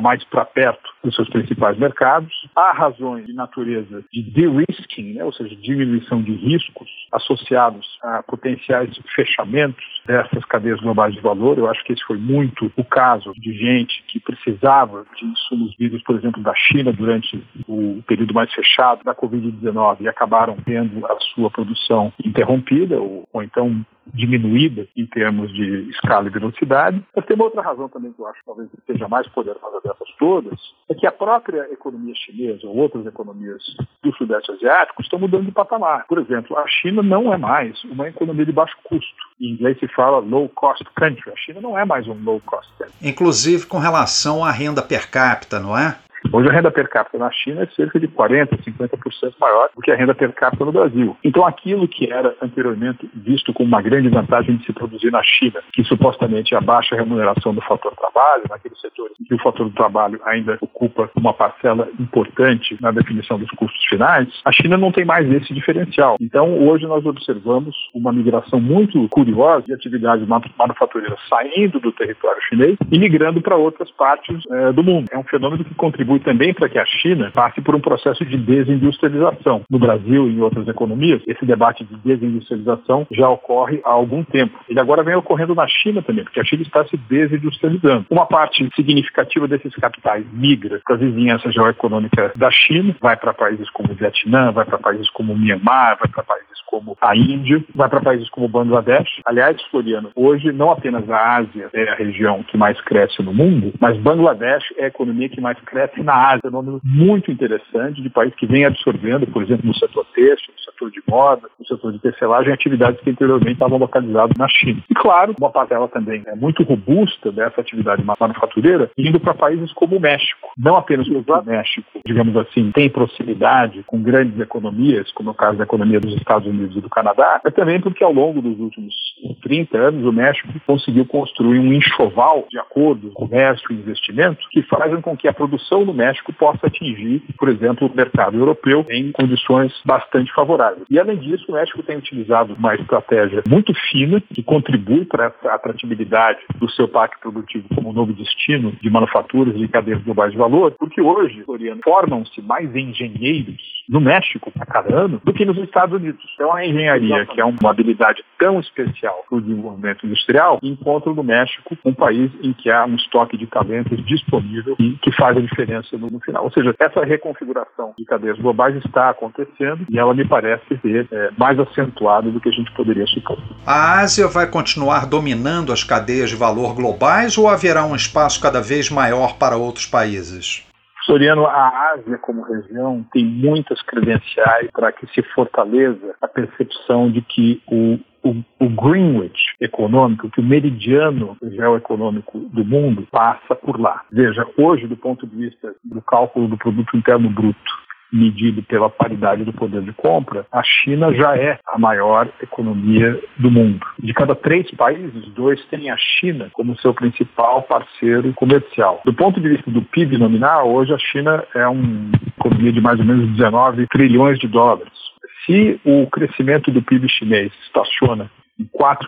mais 0.00 0.22
para 0.24 0.44
perto 0.44 0.90
dos 1.02 1.14
seus 1.14 1.28
principais 1.28 1.78
mercados. 1.78 2.32
Há 2.54 2.72
razões 2.72 3.26
de 3.26 3.32
natureza 3.32 4.04
de 4.12 4.22
de-risking, 4.22 5.14
né, 5.14 5.24
ou 5.24 5.32
seja, 5.32 5.54
diminuição 5.56 6.22
de 6.22 6.32
riscos 6.32 6.88
associados 7.12 7.86
a 8.02 8.22
potenciais 8.22 8.90
fechamentos 9.14 9.84
dessas 10.06 10.44
cadeias 10.44 10.80
globais 10.80 11.14
de 11.14 11.20
valor. 11.20 11.58
Eu 11.58 11.68
acho 11.68 11.82
que 11.84 11.92
esse 11.92 12.04
foi 12.04 12.18
muito 12.18 12.70
o 12.76 12.84
caso 12.84 13.32
de 13.34 13.52
gente 13.52 14.02
que 14.08 14.20
precisava 14.20 15.04
de 15.16 15.24
insumos 15.24 15.74
vindos, 15.78 16.02
por 16.02 16.16
exemplo, 16.16 16.42
da 16.42 16.54
China 16.54 16.92
durante 16.92 17.42
o 17.66 18.02
período 18.06 18.34
mais 18.34 18.52
fechado 18.52 19.02
da 19.04 19.14
Covid-19 19.14 20.00
e 20.00 20.08
acabaram 20.08 20.56
tendo 20.64 21.04
a 21.06 21.16
sua 21.34 21.50
produção 21.50 22.12
interrompida 22.24 23.00
ou, 23.00 23.28
ou 23.32 23.42
então 23.42 23.84
diminuída 24.14 24.86
em 24.96 25.06
termos 25.06 25.52
de 25.52 25.90
escala 25.90 26.26
e 26.26 26.30
velocidade. 26.30 27.02
Mas 27.14 27.24
tem 27.26 27.36
uma 27.36 27.44
outra 27.44 27.62
razão 27.62 27.88
também 27.88 28.12
que 28.12 28.20
eu 28.20 28.26
acho 28.26 28.40
que 28.40 28.46
talvez 28.46 28.68
seja 28.86 29.08
mais 29.08 29.26
poderosa 29.28 29.80
dessas 29.82 30.08
todas, 30.18 30.58
é 30.88 30.94
que 30.94 31.06
a 31.06 31.12
própria 31.12 31.68
economia 31.72 32.14
chinesa 32.14 32.66
ou 32.66 32.76
outras 32.76 33.06
economias 33.06 33.62
do 34.02 34.14
Sudeste 34.16 34.52
Asiático 34.52 35.02
estão 35.02 35.18
mudando 35.18 35.46
de 35.46 35.52
patamar. 35.52 36.06
Por 36.06 36.18
exemplo, 36.18 36.56
a 36.56 36.66
China 36.68 37.02
não 37.02 37.32
é 37.32 37.36
mais 37.36 37.82
uma 37.84 38.08
economia 38.08 38.46
de 38.46 38.52
baixo 38.52 38.76
custo. 38.84 39.26
Em 39.40 39.52
inglês 39.52 39.78
se 39.78 39.88
fala 39.88 40.18
low 40.18 40.48
cost 40.48 40.84
country. 40.94 41.30
A 41.30 41.36
China 41.36 41.60
não 41.60 41.78
é 41.78 41.84
mais 41.84 42.06
um 42.08 42.14
low 42.24 42.40
cost 42.44 42.70
country. 42.78 42.94
Inclusive 43.02 43.66
com 43.66 43.78
relação 43.78 44.44
à 44.44 44.50
renda 44.50 44.82
per 44.82 45.10
capita, 45.10 45.60
não 45.60 45.76
é? 45.76 45.96
Hoje 46.32 46.48
a 46.48 46.52
renda 46.52 46.70
per 46.70 46.88
capita 46.88 47.18
na 47.18 47.30
China 47.30 47.62
é 47.62 47.66
cerca 47.74 48.00
de 48.00 48.08
40%, 48.08 48.48
50% 48.64 49.34
maior 49.40 49.68
do 49.74 49.82
que 49.82 49.90
a 49.90 49.96
renda 49.96 50.14
per 50.14 50.32
capita 50.32 50.64
no 50.64 50.72
Brasil. 50.72 51.16
Então 51.22 51.46
aquilo 51.46 51.86
que 51.86 52.10
era 52.12 52.34
anteriormente 52.42 53.08
visto 53.14 53.52
como 53.52 53.68
uma 53.68 53.82
grande 53.82 54.08
vantagem 54.08 54.56
de 54.56 54.64
se 54.64 54.72
produzir 54.72 55.10
na 55.10 55.22
China, 55.22 55.60
que 55.72 55.84
supostamente 55.84 56.54
é 56.54 56.58
a 56.58 56.60
baixa 56.60 56.96
remuneração 56.96 57.54
do 57.54 57.60
fator 57.62 57.94
trabalho, 57.94 58.44
naqueles 58.48 58.80
setores 58.80 59.16
em 59.20 59.24
que 59.24 59.34
o 59.34 59.42
fator 59.42 59.68
do 59.68 59.74
trabalho 59.74 60.20
ainda 60.24 60.58
ocupa 60.60 61.10
uma 61.14 61.32
parcela 61.32 61.88
importante 61.98 62.76
na 62.80 62.90
definição 62.90 63.38
dos 63.38 63.50
custos 63.50 63.84
finais, 63.86 64.28
a 64.44 64.52
China 64.52 64.76
não 64.76 64.92
tem 64.92 65.04
mais 65.04 65.30
esse 65.30 65.52
diferencial. 65.54 66.16
Então 66.20 66.58
hoje 66.66 66.86
nós 66.86 67.04
observamos 67.04 67.74
uma 67.94 68.12
migração 68.12 68.60
muito 68.60 69.08
curiosa 69.08 69.66
de 69.66 69.74
atividades 69.74 70.26
manufatureiras 70.26 71.18
saindo 71.28 71.78
do 71.80 71.92
território 71.92 72.40
chinês 72.48 72.76
e 72.90 72.98
migrando 72.98 73.40
para 73.40 73.56
outras 73.56 73.90
partes 73.92 74.42
é, 74.50 74.72
do 74.72 74.82
mundo. 74.82 75.08
É 75.10 75.18
um 75.18 75.24
fenômeno 75.24 75.64
que 75.64 75.74
contribui 75.74 76.05
contribui 76.06 76.20
também 76.20 76.54
para 76.54 76.68
que 76.68 76.78
a 76.78 76.86
China 76.86 77.30
passe 77.34 77.60
por 77.60 77.74
um 77.74 77.80
processo 77.80 78.24
de 78.24 78.36
desindustrialização. 78.36 79.62
No 79.68 79.78
Brasil 79.78 80.28
e 80.28 80.36
em 80.36 80.40
outras 80.40 80.66
economias, 80.68 81.20
esse 81.26 81.44
debate 81.44 81.84
de 81.84 81.96
desindustrialização 81.96 83.06
já 83.10 83.28
ocorre 83.28 83.80
há 83.84 83.90
algum 83.90 84.22
tempo. 84.22 84.58
Ele 84.68 84.78
agora 84.78 85.02
vem 85.02 85.16
ocorrendo 85.16 85.54
na 85.54 85.66
China 85.66 86.02
também, 86.02 86.24
porque 86.24 86.40
a 86.40 86.44
China 86.44 86.62
está 86.62 86.84
se 86.86 86.96
desindustrializando. 86.96 88.06
Uma 88.08 88.26
parte 88.26 88.68
significativa 88.76 89.48
desses 89.48 89.74
capitais 89.74 90.24
migra 90.32 90.80
para 90.84 90.94
a 90.94 90.98
vizinhança 90.98 91.50
geoeconômica 91.50 92.32
da 92.36 92.50
China, 92.50 92.94
vai 93.00 93.16
para 93.16 93.34
países 93.34 93.68
como 93.70 93.92
o 93.92 93.94
Vietnã, 93.94 94.52
vai 94.52 94.64
para 94.64 94.78
países 94.78 95.10
como 95.10 95.32
o 95.32 95.38
Myanmar, 95.38 95.98
vai 95.98 96.08
para 96.08 96.22
países 96.22 96.46
como 96.66 96.96
a 97.00 97.16
Índia, 97.16 97.64
vai 97.74 97.88
para 97.88 98.00
países 98.00 98.28
como 98.28 98.46
o 98.46 98.48
Bangladesh. 98.48 99.20
Aliás, 99.24 99.60
Floriano, 99.70 100.10
hoje 100.14 100.52
não 100.52 100.70
apenas 100.70 101.08
a 101.08 101.36
Ásia 101.36 101.70
é 101.72 101.88
a 101.88 101.94
região 101.94 102.42
que 102.42 102.56
mais 102.56 102.80
cresce 102.82 103.22
no 103.22 103.32
mundo, 103.32 103.72
mas 103.80 103.96
Bangladesh 103.96 104.64
é 104.76 104.84
a 104.84 104.88
economia 104.88 105.28
que 105.28 105.40
mais 105.40 105.58
cresce 105.60 105.95
na 106.02 106.30
Ásia. 106.30 106.40
É 106.44 106.48
um 106.48 106.50
fenômeno 106.50 106.80
muito 106.84 107.30
interessante 107.30 108.02
de 108.02 108.10
país 108.10 108.34
que 108.34 108.46
vem 108.46 108.64
absorvendo, 108.64 109.26
por 109.26 109.42
exemplo, 109.42 109.66
no 109.66 109.74
setor 109.74 110.04
têxtil, 110.14 110.52
no 110.54 110.60
setor 110.60 110.90
de 110.90 111.02
moda, 111.08 111.48
no 111.58 111.66
setor 111.66 111.92
de 111.92 111.98
tecelagem, 111.98 112.52
atividades 112.52 113.00
que 113.00 113.10
anteriormente 113.10 113.52
estavam 113.52 113.78
localizadas 113.78 114.36
na 114.38 114.48
China. 114.48 114.82
E 114.88 114.94
claro, 114.94 115.34
uma 115.38 115.50
parcela 115.50 115.88
também 115.88 116.22
é 116.26 116.34
muito 116.34 116.62
robusta 116.62 117.32
dessa 117.32 117.60
atividade 117.60 118.04
manufatureira 118.04 118.90
indo 118.96 119.20
para 119.20 119.34
países 119.34 119.72
como 119.72 119.96
o 119.96 120.00
México. 120.00 120.50
Não 120.56 120.76
apenas 120.76 121.08
porque 121.08 121.32
o 121.32 121.42
México, 121.44 122.00
digamos 122.04 122.36
assim, 122.36 122.70
tem 122.72 122.90
proximidade 122.90 123.82
com 123.86 124.02
grandes 124.02 124.38
economias, 124.40 125.10
como 125.12 125.30
é 125.30 125.32
o 125.32 125.36
caso 125.36 125.58
da 125.58 125.64
economia 125.64 126.00
dos 126.00 126.14
Estados 126.14 126.46
Unidos 126.46 126.76
e 126.76 126.80
do 126.80 126.90
Canadá, 126.90 127.40
mas 127.42 127.54
também 127.54 127.80
porque 127.80 128.04
ao 128.04 128.12
longo 128.12 128.40
dos 128.42 128.58
últimos 128.58 128.94
30 129.42 129.78
anos 129.78 130.04
o 130.04 130.12
México 130.12 130.48
conseguiu 130.66 131.06
construir 131.06 131.58
um 131.58 131.72
enxoval 131.72 132.46
de 132.50 132.58
acordos, 132.58 133.12
comércio 133.14 133.70
e 133.70 133.74
investimento 133.74 134.46
que 134.50 134.62
fazem 134.62 135.00
com 135.00 135.16
que 135.16 135.28
a 135.28 135.32
produção 135.32 135.84
no 135.86 135.94
México 135.94 136.32
possa 136.32 136.66
atingir, 136.66 137.22
por 137.38 137.48
exemplo, 137.48 137.88
o 137.88 137.96
mercado 137.96 138.36
europeu 138.36 138.84
em 138.90 139.12
condições 139.12 139.72
bastante 139.84 140.32
favoráveis. 140.34 140.84
E 140.90 140.98
além 140.98 141.16
disso, 141.16 141.44
o 141.48 141.52
México 141.52 141.82
tem 141.82 141.96
utilizado 141.96 142.54
uma 142.54 142.74
estratégia 142.74 143.42
muito 143.48 143.72
fina 143.90 144.20
que 144.20 144.42
contribui 144.42 145.04
para 145.04 145.26
essa 145.26 145.54
atratividade 145.54 146.40
do 146.56 146.68
seu 146.70 146.88
parque 146.88 147.18
produtivo 147.20 147.68
como 147.74 147.92
novo 147.92 148.12
destino 148.12 148.72
de 148.82 148.90
manufaturas 148.90 149.54
e 149.56 149.68
cadeias 149.68 150.02
globais 150.02 150.32
de 150.32 150.38
valor, 150.38 150.72
porque 150.78 151.00
hoje, 151.00 151.44
formam-se 151.82 152.42
mais 152.42 152.74
engenheiros 152.74 153.76
no 153.88 154.00
México 154.00 154.52
a 154.58 154.66
cada 154.66 154.94
ano 154.94 155.20
do 155.24 155.32
que 155.32 155.44
nos 155.44 155.56
Estados 155.58 155.94
Unidos. 155.94 156.20
Então 156.34 156.52
a 156.52 156.66
engenharia, 156.66 157.24
que 157.26 157.40
é 157.40 157.44
uma 157.44 157.70
habilidade 157.70 158.24
tão 158.38 158.58
especial 158.58 159.24
para 159.28 159.38
o 159.38 159.40
desenvolvimento 159.40 160.06
industrial, 160.06 160.58
encontra 160.62 161.12
no 161.12 161.22
México 161.22 161.76
um 161.84 161.94
país 161.94 162.30
em 162.42 162.52
que 162.52 162.70
há 162.70 162.84
um 162.84 162.96
estoque 162.96 163.36
de 163.36 163.46
talentos 163.46 164.04
disponível 164.04 164.76
e 164.78 164.92
que 165.02 165.12
faz 165.12 165.36
a 165.36 165.40
diferença 165.40 165.75
no, 165.92 166.10
no 166.10 166.20
final. 166.20 166.44
Ou 166.44 166.50
seja, 166.50 166.74
essa 166.78 167.04
reconfiguração 167.04 167.94
de 167.98 168.04
cadeias 168.04 168.38
globais 168.38 168.76
está 168.84 169.10
acontecendo 169.10 169.86
e 169.88 169.98
ela 169.98 170.14
me 170.14 170.26
parece 170.26 170.78
ser 170.80 171.08
é, 171.10 171.30
mais 171.38 171.58
acentuada 171.58 172.30
do 172.30 172.40
que 172.40 172.48
a 172.48 172.52
gente 172.52 172.72
poderia 172.72 173.06
supor. 173.06 173.38
A 173.66 174.00
Ásia 174.00 174.28
vai 174.28 174.50
continuar 174.50 175.06
dominando 175.06 175.72
as 175.72 175.84
cadeias 175.84 176.30
de 176.30 176.36
valor 176.36 176.74
globais 176.74 177.36
ou 177.38 177.48
haverá 177.48 177.84
um 177.84 177.94
espaço 177.94 178.40
cada 178.40 178.60
vez 178.60 178.90
maior 178.90 179.38
para 179.38 179.56
outros 179.56 179.86
países? 179.86 180.66
Soriano, 181.06 181.46
a 181.46 181.92
Ásia 181.94 182.18
como 182.18 182.42
região 182.42 183.06
tem 183.12 183.24
muitas 183.24 183.80
credenciais 183.82 184.68
para 184.72 184.90
que 184.90 185.06
se 185.14 185.22
fortaleça 185.34 186.16
a 186.20 186.26
percepção 186.26 187.08
de 187.10 187.22
que 187.22 187.62
o 187.68 187.98
o, 188.28 188.64
o 188.64 188.68
Greenwich 188.68 189.54
econômico, 189.60 190.30
que 190.30 190.40
o 190.40 190.44
meridiano 190.44 191.36
geoeconômico 191.42 192.38
do 192.38 192.64
mundo 192.64 193.06
passa 193.10 193.54
por 193.54 193.80
lá. 193.80 194.02
Veja, 194.12 194.46
hoje, 194.56 194.86
do 194.86 194.96
ponto 194.96 195.26
de 195.26 195.36
vista 195.36 195.74
do 195.84 196.00
cálculo 196.02 196.48
do 196.48 196.56
produto 196.56 196.96
interno 196.96 197.28
bruto, 197.30 197.86
medido 198.12 198.62
pela 198.62 198.88
paridade 198.88 199.44
do 199.44 199.52
poder 199.52 199.82
de 199.82 199.92
compra, 199.92 200.46
a 200.50 200.62
China 200.62 201.12
já 201.12 201.36
é 201.36 201.58
a 201.66 201.78
maior 201.78 202.28
economia 202.42 203.20
do 203.36 203.50
mundo. 203.50 203.84
De 203.98 204.12
cada 204.14 204.34
três 204.34 204.70
países, 204.72 205.28
dois 205.34 205.64
têm 205.66 205.90
a 205.90 205.96
China 205.96 206.48
como 206.52 206.78
seu 206.78 206.94
principal 206.94 207.62
parceiro 207.62 208.32
comercial. 208.34 209.00
Do 209.04 209.12
ponto 209.12 209.40
de 209.40 209.48
vista 209.48 209.70
do 209.70 209.82
PIB 209.82 210.18
nominal, 210.18 210.70
hoje 210.72 210.92
a 210.92 210.98
China 210.98 211.44
é 211.54 211.66
uma 211.66 212.10
economia 212.38 212.72
de 212.72 212.80
mais 212.80 212.98
ou 212.98 213.04
menos 213.04 213.28
19 213.36 213.86
trilhões 213.88 214.38
de 214.38 214.48
dólares. 214.48 215.05
Se 215.46 215.80
o 215.84 216.06
crescimento 216.10 216.70
do 216.72 216.82
PIB 216.82 217.08
chinês 217.08 217.52
estaciona 217.66 218.30
em 218.58 218.64
4% 218.64 219.06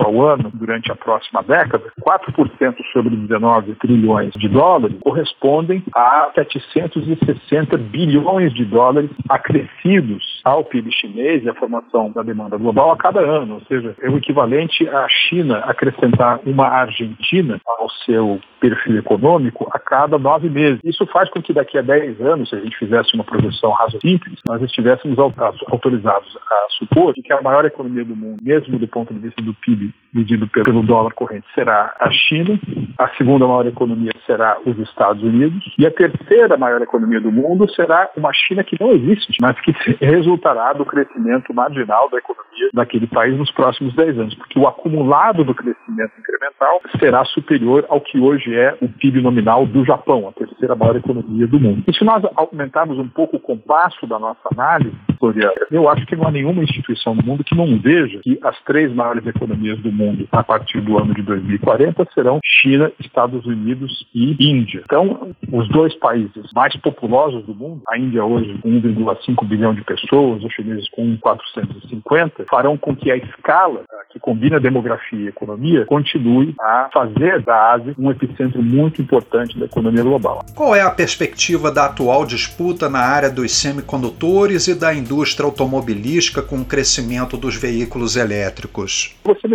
ao 0.00 0.22
ano 0.22 0.50
durante 0.54 0.90
a 0.90 0.96
próxima 0.96 1.42
década, 1.42 1.84
4% 2.00 2.76
sobre 2.92 3.14
19 3.16 3.74
trilhões 3.74 4.32
de 4.34 4.48
dólares 4.48 4.96
correspondem 5.00 5.82
a 5.94 6.30
760 6.34 7.76
bilhões 7.76 8.52
de 8.54 8.64
dólares 8.64 9.10
acrescidos 9.28 10.40
ao 10.44 10.64
PIB 10.64 10.90
chinês 10.92 11.44
e 11.44 11.48
à 11.48 11.54
formação 11.54 12.10
da 12.12 12.22
demanda 12.22 12.56
global 12.56 12.92
a 12.92 12.96
cada 12.96 13.20
ano. 13.20 13.54
Ou 13.54 13.60
seja, 13.62 13.94
é 14.00 14.08
o 14.08 14.16
equivalente 14.16 14.88
à 14.88 15.06
China 15.08 15.58
acrescentar 15.58 16.40
uma 16.46 16.66
Argentina 16.66 17.60
ao 17.66 17.90
seu 18.04 18.40
perfil 18.60 18.98
econômico 18.98 19.68
a 19.72 19.78
cada 19.78 20.18
nove 20.18 20.48
meses. 20.48 20.80
Isso 20.82 21.06
faz 21.06 21.28
com 21.30 21.42
que 21.42 21.52
daqui 21.52 21.78
a 21.78 21.82
10 21.82 22.20
anos, 22.20 22.48
se 22.48 22.56
a 22.56 22.60
gente 22.60 22.76
fizesse 22.76 23.14
uma 23.14 23.24
projeção 23.24 23.70
razoável 23.72 23.98
nós 24.46 24.62
estivéssemos 24.62 25.18
autorizados 25.18 26.36
a 26.36 26.66
supor 26.78 27.14
que 27.14 27.32
a 27.32 27.42
maior 27.42 27.64
economia 27.64 28.04
do 28.04 28.14
mundo, 28.14 28.38
mesmo 28.42 28.78
do 28.78 28.87
ponto 28.88 29.12
de 29.14 29.20
vista 29.20 29.42
do 29.42 29.54
PIB 29.54 29.94
medido 30.12 30.48
pelo 30.48 30.82
dólar 30.82 31.12
corrente, 31.12 31.46
será 31.54 31.94
a 32.00 32.10
China, 32.10 32.58
a 32.98 33.08
segunda 33.16 33.46
maior 33.46 33.66
economia 33.66 34.12
será 34.26 34.58
os 34.64 34.78
Estados 34.78 35.22
Unidos 35.22 35.62
e 35.78 35.86
a 35.86 35.90
terceira 35.90 36.56
maior 36.56 36.80
economia 36.80 37.20
do 37.20 37.30
mundo 37.30 37.68
será 37.70 38.10
uma 38.16 38.32
China 38.32 38.64
que 38.64 38.76
não 38.80 38.92
existe, 38.92 39.36
mas 39.40 39.58
que 39.60 39.72
resultará 40.00 40.72
do 40.72 40.84
crescimento 40.84 41.52
marginal 41.52 42.08
da 42.10 42.18
economia 42.18 42.70
daquele 42.72 43.06
país 43.06 43.36
nos 43.36 43.50
próximos 43.52 43.94
10 43.94 44.18
anos, 44.18 44.34
porque 44.34 44.58
o 44.58 44.66
acumulado 44.66 45.44
do 45.44 45.54
crescimento 45.54 46.12
incremental 46.18 46.80
será 46.98 47.24
superior 47.26 47.84
ao 47.88 48.00
que 48.00 48.18
hoje 48.18 48.54
é 48.54 48.76
o 48.80 48.88
PIB 48.88 49.20
nominal 49.20 49.66
do 49.66 49.84
Japão, 49.84 50.28
a 50.28 50.32
terceira 50.32 50.74
maior 50.74 50.96
economia 50.96 51.46
do 51.46 51.60
mundo. 51.60 51.84
E 51.86 51.94
se 51.94 52.04
nós 52.04 52.22
aumentarmos 52.34 52.98
um 52.98 53.08
pouco 53.08 53.36
o 53.36 53.40
compasso 53.40 54.06
da 54.06 54.18
nossa 54.18 54.40
análise, 54.52 54.96
Floriana, 55.18 55.52
eu 55.70 55.88
acho 55.88 56.06
que 56.06 56.16
não 56.16 56.26
há 56.26 56.30
nenhuma 56.30 56.62
instituição 56.62 57.14
no 57.14 57.22
mundo 57.22 57.44
que 57.44 57.54
não 57.54 57.78
veja 57.78 58.20
que 58.22 58.38
as 58.42 58.58
três 58.62 58.92
maiores 58.92 59.26
economias 59.26 59.78
do 59.80 59.92
mundo 59.92 59.97
a 60.32 60.42
partir 60.42 60.80
do 60.80 60.98
ano 60.98 61.14
de 61.14 61.22
2040 61.22 62.06
serão 62.14 62.38
China, 62.44 62.90
Estados 63.00 63.44
Unidos 63.46 64.06
e 64.14 64.36
Índia. 64.38 64.82
Então, 64.84 65.34
os 65.52 65.68
dois 65.68 65.94
países 65.94 66.50
mais 66.54 66.74
populosos 66.76 67.44
do 67.44 67.54
mundo, 67.54 67.82
a 67.88 67.98
Índia 67.98 68.24
hoje 68.24 68.58
com 68.62 68.70
1,5 68.70 69.46
bilhão 69.46 69.74
de 69.74 69.82
pessoas, 69.82 70.42
os 70.42 70.52
chineses 70.52 70.88
com 70.90 71.16
450, 71.16 72.44
farão 72.50 72.76
com 72.76 72.94
que 72.94 73.10
a 73.10 73.16
escala 73.16 73.82
que 74.10 74.18
combina 74.18 74.58
demografia 74.58 75.18
e 75.18 75.28
economia 75.28 75.84
continue 75.86 76.54
a 76.60 76.88
fazer 76.92 77.42
da 77.42 77.72
Ásia 77.72 77.94
um 77.98 78.10
epicentro 78.10 78.62
muito 78.62 79.02
importante 79.02 79.58
da 79.58 79.66
economia 79.66 80.02
global. 80.02 80.44
Qual 80.54 80.74
é 80.74 80.80
a 80.80 80.90
perspectiva 80.90 81.70
da 81.70 81.86
atual 81.86 82.24
disputa 82.24 82.88
na 82.88 83.00
área 83.00 83.30
dos 83.30 83.52
semicondutores 83.52 84.68
e 84.68 84.74
da 84.74 84.94
indústria 84.94 85.44
automobilística 85.44 86.42
com 86.42 86.60
o 86.60 86.64
crescimento 86.64 87.36
dos 87.36 87.56
veículos 87.56 88.16
elétricos? 88.16 89.16
Você 89.24 89.48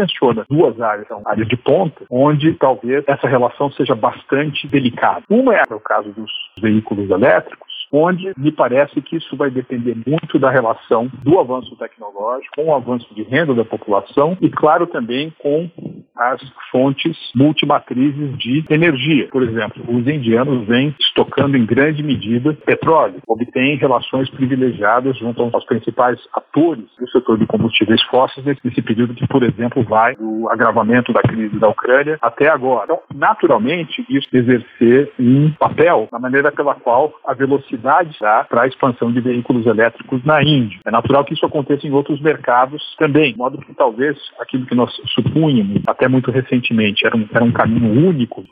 duas 0.49 0.79
áreas, 0.79 1.07
são 1.07 1.21
áreas 1.25 1.47
de 1.47 1.57
ponta, 1.57 2.05
onde 2.09 2.53
talvez 2.53 3.03
essa 3.07 3.27
relação 3.27 3.71
seja 3.71 3.95
bastante 3.95 4.67
delicada. 4.67 5.23
Uma 5.29 5.55
é 5.55 5.63
o 5.69 5.79
caso 5.79 6.09
dos 6.11 6.31
veículos 6.59 7.09
elétricos, 7.09 7.72
onde 7.93 8.33
me 8.35 8.51
parece 8.51 8.99
que 9.03 9.17
isso 9.17 9.37
vai 9.37 9.51
depender 9.51 9.95
muito 10.05 10.39
da 10.39 10.49
relação 10.49 11.07
do 11.23 11.39
avanço 11.39 11.75
tecnológico 11.75 12.55
com 12.55 12.65
o 12.65 12.75
avanço 12.75 13.07
de 13.13 13.21
renda 13.21 13.53
da 13.53 13.63
população 13.63 14.35
e, 14.41 14.49
claro, 14.49 14.87
também 14.87 15.31
com 15.37 15.69
as 16.15 16.41
fontes 16.71 17.15
multimatrizes 17.35 18.37
de 18.37 18.65
energia. 18.69 19.27
Por 19.31 19.43
exemplo, 19.43 19.83
os 19.87 20.07
indianos 20.07 20.67
vêm 20.67 20.95
estocando 20.99 21.55
em 21.55 21.65
grande 21.65 22.01
medida 22.01 22.53
petróleo, 22.65 23.21
obtêm 23.27 23.77
relações 23.77 24.29
privilegiadas 24.29 25.17
junto 25.17 25.49
aos 25.53 25.65
principais 25.65 26.19
atores 26.33 26.85
do 26.99 27.09
setor 27.09 27.37
de 27.37 27.45
combustíveis 27.45 28.01
fósseis 28.03 28.45
nesse 28.45 28.81
período 28.81 29.13
que, 29.13 29.27
por 29.27 29.43
exemplo, 29.43 29.83
vai 29.83 30.15
do 30.15 30.49
agravamento 30.49 31.13
da 31.13 31.21
crise 31.21 31.59
da 31.59 31.69
Ucrânia 31.69 32.17
até 32.21 32.49
agora. 32.49 32.85
Então, 32.85 32.99
naturalmente, 33.13 34.05
isso 34.09 34.27
exercer 34.33 35.11
um 35.19 35.51
papel 35.51 36.07
na 36.11 36.19
maneira 36.19 36.51
pela 36.51 36.75
qual 36.75 37.13
a 37.25 37.33
velocidade 37.33 37.82
tá, 37.83 38.45
para 38.49 38.63
a 38.63 38.67
expansão 38.67 39.11
de 39.11 39.19
veículos 39.19 39.65
elétricos 39.65 40.23
na 40.25 40.41
Índia. 40.41 40.79
É 40.85 40.91
natural 40.91 41.23
que 41.25 41.33
isso 41.33 41.45
aconteça 41.45 41.85
em 41.85 41.91
outros 41.91 42.19
mercados 42.21 42.81
também, 42.97 43.33
de 43.33 43.37
modo 43.37 43.57
que 43.57 43.73
talvez 43.73 44.17
aquilo 44.39 44.65
que 44.65 44.75
nós 44.75 44.91
supunhamos 45.13 45.81
até 45.87 46.07
muito 46.07 46.31
recentemente 46.31 47.05
era 47.05 47.15
um, 47.15 47.27
era 47.33 47.43
um 47.43 47.51
caminho 47.51 48.07
único 48.07 48.43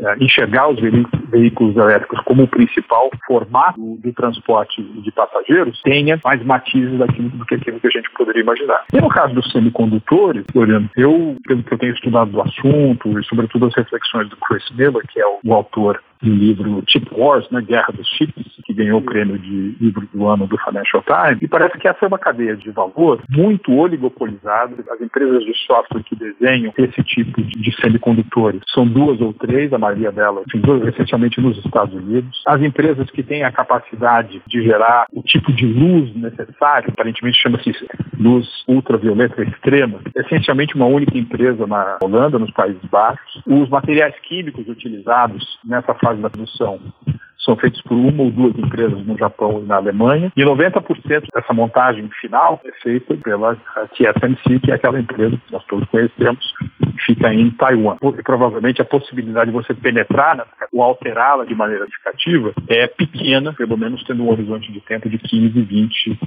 é, 0.00 0.16
enxergar 0.20 0.68
os 0.68 0.80
veículos 0.80 1.76
elétricos 1.76 2.18
como 2.24 2.42
o 2.42 2.48
principal 2.48 3.10
formato 3.26 3.80
do, 3.80 4.12
transporte 4.12 4.82
de 4.82 5.12
passageiros 5.12 5.80
tenha 5.82 6.18
mais 6.24 6.44
matizes 6.44 6.98
daquilo, 6.98 7.28
do 7.30 7.44
que 7.44 7.54
aquilo 7.54 7.78
que 7.78 7.86
a 7.86 7.90
gente 7.90 8.10
poderia 8.10 8.42
imaginar. 8.42 8.84
E 8.92 9.00
no 9.00 9.08
caso 9.08 9.34
dos 9.34 9.50
semicondutores, 9.52 10.44
Floriano, 10.52 10.90
eu, 10.96 11.36
pelo 11.46 11.62
que 11.62 11.74
eu 11.74 11.78
tenho 11.78 11.94
estudado 11.94 12.30
do 12.30 12.40
assunto 12.40 13.18
e 13.18 13.24
sobretudo 13.24 13.66
as 13.66 13.74
reflexões 13.74 14.28
do 14.28 14.36
Chris 14.36 14.64
Miller, 14.72 15.02
que 15.08 15.20
é 15.20 15.26
o, 15.26 15.38
o 15.44 15.54
autor 15.54 16.02
do 16.24 16.34
livro 16.34 16.82
Chip 16.88 17.06
Wars, 17.12 17.48
né, 17.50 17.60
Guerra 17.60 17.92
dos 17.92 18.08
Chips, 18.08 18.44
que 18.64 18.72
ganhou 18.72 18.98
o 18.98 19.04
prêmio 19.04 19.38
de 19.38 19.76
livro 19.80 20.08
do 20.12 20.26
ano 20.26 20.46
do 20.46 20.56
Financial 20.58 21.02
Times, 21.02 21.42
e 21.42 21.48
parece 21.48 21.78
que 21.78 21.86
essa 21.86 22.04
é 22.04 22.08
uma 22.08 22.18
cadeia 22.18 22.56
de 22.56 22.70
valor 22.70 23.22
muito 23.30 23.72
oligopolizada. 23.72 24.74
As 24.90 25.00
empresas 25.00 25.44
de 25.44 25.54
software 25.66 26.02
que 26.02 26.16
desenham 26.16 26.72
esse 26.78 27.02
tipo 27.04 27.42
de 27.42 27.80
semicondutores 27.80 28.62
são 28.72 28.86
duas 28.86 29.20
ou 29.20 29.32
três, 29.34 29.72
a 29.72 29.78
maioria 29.78 30.10
delas, 30.10 30.44
enfim, 30.48 30.62
essencialmente 30.88 31.40
nos 31.40 31.58
Estados 31.58 31.94
Unidos. 31.94 32.42
As 32.46 32.60
empresas 32.62 33.10
que 33.10 33.22
têm 33.22 33.44
a 33.44 33.52
capacidade 33.52 34.40
de 34.46 34.62
gerar 34.62 35.06
o 35.12 35.22
tipo 35.22 35.52
de 35.52 35.66
luz 35.66 36.14
necessário, 36.16 36.90
aparentemente 36.90 37.38
chama-se 37.38 37.72
luz 38.18 38.48
ultravioleta 38.66 39.42
extrema, 39.42 40.00
essencialmente 40.16 40.74
uma 40.74 40.86
única 40.86 41.16
empresa 41.18 41.66
na 41.66 41.98
Holanda, 42.02 42.38
nos 42.38 42.50
Países 42.52 42.82
Baixos. 42.90 43.42
Os 43.46 43.68
materiais 43.68 44.14
químicos 44.20 44.66
utilizados 44.68 45.58
nessa 45.64 45.94
fase 45.94 46.13
da 46.22 46.30
produção 46.30 46.80
são 47.44 47.56
feitos 47.56 47.80
por 47.82 47.94
uma 47.94 48.22
ou 48.22 48.30
duas 48.30 48.56
empresas 48.58 49.04
no 49.06 49.18
Japão 49.18 49.60
e 49.62 49.66
na 49.66 49.76
Alemanha, 49.76 50.32
e 50.34 50.42
90% 50.42 51.26
dessa 51.32 51.52
montagem 51.52 52.08
final 52.20 52.60
é 52.64 52.72
feita 52.82 53.14
pela 53.16 53.54
TSMC, 53.96 54.60
que 54.60 54.70
é 54.70 54.74
aquela 54.74 54.98
empresa 54.98 55.36
que 55.36 55.52
nós 55.52 55.64
todos 55.66 55.86
conhecemos, 55.90 56.54
que 56.80 57.04
fica 57.04 57.32
em 57.34 57.50
Taiwan. 57.50 57.96
E, 58.18 58.22
provavelmente 58.22 58.80
a 58.80 58.84
possibilidade 58.84 59.50
de 59.50 59.56
você 59.56 59.74
penetrar 59.74 60.46
ou 60.72 60.82
alterá-la 60.82 61.44
de 61.44 61.54
maneira 61.54 61.84
significativa 61.84 62.52
é 62.68 62.86
pequena, 62.86 63.52
pelo 63.52 63.76
menos 63.76 64.02
tendo 64.04 64.24
um 64.24 64.30
horizonte 64.30 64.72
de 64.72 64.80
tempo 64.80 65.08
de 65.08 65.18
15, 65.18 65.60
20 65.60 66.18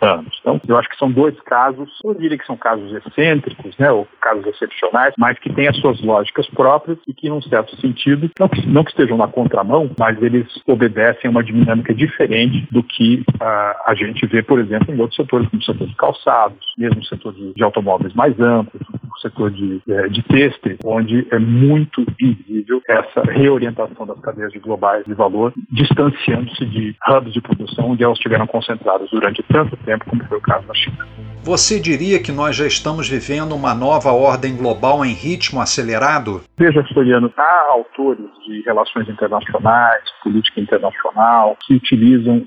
anos. 0.00 0.36
Então, 0.40 0.60
eu 0.66 0.76
acho 0.76 0.88
que 0.88 0.96
são 0.96 1.10
dois 1.10 1.38
casos, 1.40 1.90
eu 2.04 2.14
diria 2.14 2.38
que 2.38 2.46
são 2.46 2.56
casos 2.56 2.92
excêntricos, 2.94 3.76
né, 3.78 3.90
ou 3.90 4.06
casos 4.20 4.46
excepcionais, 4.46 5.14
mas 5.18 5.38
que 5.38 5.52
têm 5.52 5.68
as 5.68 5.76
suas 5.78 6.00
lógicas 6.00 6.46
próprias 6.48 6.98
e 7.06 7.14
que, 7.14 7.28
num 7.28 7.42
certo 7.42 7.76
sentido, 7.80 8.30
não 8.38 8.48
que, 8.48 8.66
não 8.66 8.84
que 8.84 8.90
estejam 8.90 9.16
na 9.16 9.28
contramão, 9.28 9.90
mas 9.98 10.20
eles 10.22 10.46
obedecem 10.66 11.28
a 11.28 11.30
uma 11.30 11.42
dinâmica 11.42 11.94
diferente 11.94 12.66
do 12.70 12.82
que 12.82 13.24
a 13.40 13.94
gente 13.94 14.26
vê, 14.26 14.42
por 14.42 14.58
exemplo, 14.58 14.94
em 14.94 15.00
outros 15.00 15.16
setores, 15.16 15.48
como 15.48 15.60
o 15.60 15.64
setor 15.64 15.86
de 15.86 15.96
calçados, 15.96 16.58
mesmo 16.76 17.00
o 17.00 17.04
setor 17.04 17.32
de, 17.32 17.54
de 17.54 17.62
automóveis 17.62 18.14
mais 18.14 18.38
amplos, 18.40 18.82
o 19.18 19.20
setor 19.20 19.50
de, 19.50 19.82
eh, 19.88 20.08
de 20.08 20.22
têxtil, 20.22 20.78
onde 20.84 21.26
é 21.30 21.38
muito 21.38 22.04
visível 22.18 22.80
essa 22.88 23.22
reorientação 23.22 24.06
das 24.06 24.18
cadeias 24.20 24.52
de 24.52 24.58
globais 24.58 25.04
de 25.04 25.14
valor, 25.14 25.52
distanciando-se 25.70 26.64
de 26.64 26.96
hubs 27.08 27.32
de 27.32 27.40
produção 27.40 27.90
onde 27.90 28.04
elas 28.04 28.16
estiveram 28.16 28.46
concentradas 28.46 29.10
durante 29.10 29.42
tanto 29.42 29.76
tempo 29.78 29.98
tempo, 29.98 30.04
como 30.08 30.24
foi 30.24 30.38
o 30.38 30.40
caso 30.40 30.66
na 30.66 30.74
China. 30.74 31.06
Você 31.42 31.80
diria 31.80 32.22
que 32.22 32.30
nós 32.30 32.56
já 32.56 32.66
estamos 32.66 33.08
vivendo 33.08 33.54
uma 33.54 33.74
nova 33.74 34.12
ordem 34.12 34.56
global 34.56 35.04
em 35.04 35.12
ritmo 35.12 35.60
acelerado? 35.60 36.42
Veja, 36.56 36.84
Floriano, 36.92 37.32
há 37.36 37.66
autores 37.70 38.28
de 38.46 38.62
relações 38.62 39.08
internacionais, 39.08 40.02
política 40.22 40.60
internacional, 40.60 41.56
que 41.66 41.74
utilizam 41.74 42.46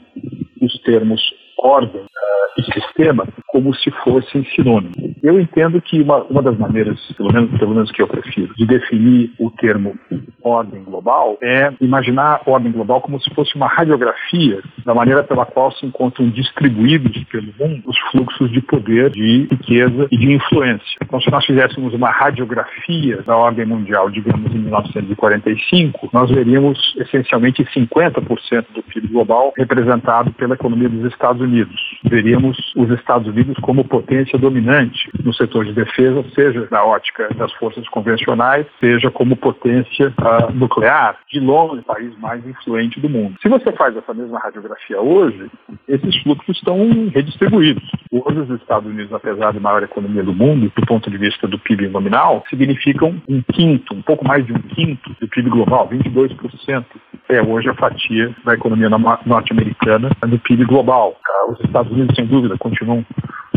os 0.61 0.81
termos 0.83 1.21
ordem 1.57 2.05
uh, 2.21 2.61
e 2.61 2.73
sistema 2.73 3.27
como 3.47 3.73
se 3.75 3.91
fossem 4.03 4.45
sinônimos. 4.55 4.95
Eu 5.21 5.39
entendo 5.39 5.81
que 5.81 6.01
uma, 6.01 6.23
uma 6.23 6.41
das 6.41 6.57
maneiras, 6.57 6.99
pelo 7.17 7.31
menos, 7.33 7.59
pelo 7.59 7.75
menos 7.75 7.91
que 7.91 8.01
eu 8.01 8.07
prefiro, 8.07 8.53
de 8.55 8.65
definir 8.65 9.31
o 9.39 9.51
termo 9.51 9.97
ordem 10.43 10.83
global 10.83 11.37
é 11.41 11.71
imaginar 11.79 12.41
a 12.45 12.49
ordem 12.49 12.71
global 12.71 13.01
como 13.01 13.21
se 13.21 13.33
fosse 13.33 13.55
uma 13.55 13.67
radiografia 13.67 14.61
da 14.85 14.93
maneira 14.93 15.23
pela 15.23 15.45
qual 15.45 15.71
se 15.71 15.85
encontram 15.85 16.29
distribuídos 16.29 17.23
pelo 17.25 17.53
mundo 17.59 17.83
os 17.85 17.97
fluxos 18.11 18.51
de 18.51 18.61
poder, 18.61 19.09
de 19.11 19.47
riqueza 19.51 20.07
e 20.11 20.17
de 20.17 20.33
influência. 20.33 20.97
Então, 21.01 21.19
se 21.21 21.29
nós 21.31 21.45
fizéssemos 21.45 21.93
uma 21.93 22.09
radiografia 22.09 23.21
da 23.23 23.35
ordem 23.35 23.65
mundial, 23.65 24.09
digamos, 24.09 24.53
em 24.53 24.59
1945, 24.59 26.09
nós 26.13 26.29
veríamos 26.29 26.95
essencialmente 26.97 27.63
50% 27.65 28.65
do 28.73 28.83
PIB 28.83 29.07
global 29.07 29.53
representado 29.57 30.31
pela 30.33 30.55
economia 30.55 30.89
dos 30.89 31.11
Estados 31.11 31.41
Unidos. 31.41 31.79
Veríamos 32.12 32.58
os 32.75 32.89
Estados 32.89 33.25
Unidos 33.25 33.56
como 33.62 33.86
potência 33.86 34.38
dominante 34.38 35.10
no 35.24 35.34
setor 35.34 35.63
de 35.63 35.72
defesa, 35.72 36.25
seja 36.36 36.68
na 36.70 36.84
ótica 36.84 37.34
das 37.36 37.53
forças 37.53 37.88
convencionais, 37.88 38.68
seja 38.82 39.10
como 39.10 39.38
potência 39.38 40.13
uh, 40.20 40.51
nuclear, 40.51 41.18
de 41.32 41.39
longe 41.39 41.80
o 41.80 41.84
país 41.84 42.12
mais 42.20 42.46
influente 42.46 43.00
do 43.00 43.08
mundo. 43.08 43.38
Se 43.41 43.48
você 43.48 43.72
faz 43.72 43.96
essa 43.96 44.13
mesma 44.13 44.39
radiografia 44.39 45.00
hoje, 45.00 45.50
esses 45.88 46.22
fluxos 46.22 46.58
estão 46.58 46.77
redistribuídos. 47.13 47.89
Hoje 48.12 48.39
os 48.41 48.50
Estados 48.60 48.91
Unidos, 48.91 49.13
apesar 49.13 49.53
de 49.53 49.62
maior 49.62 49.82
economia 49.82 50.22
do 50.22 50.34
mundo, 50.34 50.70
do 50.75 50.86
ponto 50.86 51.10
de 51.10 51.18
vista 51.18 51.48
do 51.48 51.58
PIB 51.60 51.88
nominal, 51.88 52.44
significam 52.50 53.22
um 53.30 53.41
quinto, 53.41 53.96
um 53.96 54.01
pouco 54.01 54.27
mais 54.27 54.46
de 54.46 54.51
um 54.51 54.60
quinto 54.60 55.15
do 55.18 55.30
PIB 55.30 55.50
global, 55.50 55.88
22% 55.88 56.84
é 57.31 57.41
hoje 57.41 57.69
a 57.69 57.73
fatia 57.73 58.35
da 58.43 58.53
economia 58.53 58.89
norte-americana 58.89 60.09
no 60.27 60.39
PIB 60.39 60.65
global. 60.65 61.15
Os 61.50 61.59
Estados 61.61 61.91
Unidos, 61.91 62.15
sem 62.15 62.25
dúvida, 62.25 62.57
continuam 62.57 63.05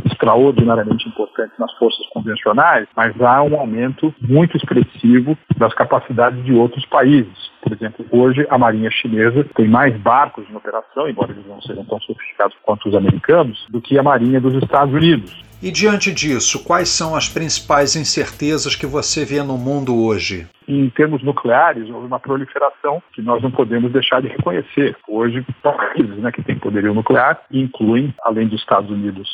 extraordinariamente 0.04 1.08
importantes 1.08 1.58
nas 1.58 1.72
forças 1.74 2.06
convencionais, 2.10 2.86
mas 2.96 3.20
há 3.20 3.42
um 3.42 3.58
aumento 3.58 4.14
muito 4.20 4.56
expressivo 4.56 5.36
das 5.56 5.74
capacidades 5.74 6.42
de 6.44 6.52
outros 6.52 6.84
países. 6.86 7.53
Por 7.64 7.72
exemplo, 7.72 8.04
hoje 8.10 8.46
a 8.50 8.58
Marinha 8.58 8.90
Chinesa 8.90 9.42
tem 9.56 9.66
mais 9.66 9.96
barcos 9.96 10.44
em 10.50 10.54
operação, 10.54 11.08
embora 11.08 11.32
eles 11.32 11.46
não 11.46 11.62
sejam 11.62 11.82
tão 11.86 11.98
sofisticados 12.00 12.54
quanto 12.62 12.90
os 12.90 12.94
americanos, 12.94 13.66
do 13.70 13.80
que 13.80 13.98
a 13.98 14.02
Marinha 14.02 14.38
dos 14.38 14.54
Estados 14.62 14.92
Unidos. 14.92 15.42
E 15.62 15.70
diante 15.70 16.12
disso, 16.12 16.62
quais 16.62 16.90
são 16.90 17.16
as 17.16 17.26
principais 17.26 17.96
incertezas 17.96 18.76
que 18.76 18.84
você 18.84 19.24
vê 19.24 19.42
no 19.42 19.56
mundo 19.56 19.96
hoje? 19.96 20.46
Em 20.68 20.90
termos 20.90 21.22
nucleares, 21.22 21.88
houve 21.88 22.06
uma 22.06 22.20
proliferação 22.20 23.02
que 23.14 23.22
nós 23.22 23.42
não 23.42 23.50
podemos 23.50 23.90
deixar 23.90 24.20
de 24.20 24.28
reconhecer. 24.28 24.94
Hoje, 25.08 25.42
países 25.62 26.18
né, 26.18 26.30
que 26.32 26.42
têm 26.42 26.58
poderio 26.58 26.92
nuclear 26.92 27.40
incluem, 27.50 28.14
além 28.22 28.46
dos 28.46 28.60
Estados 28.60 28.90
Unidos 28.90 29.28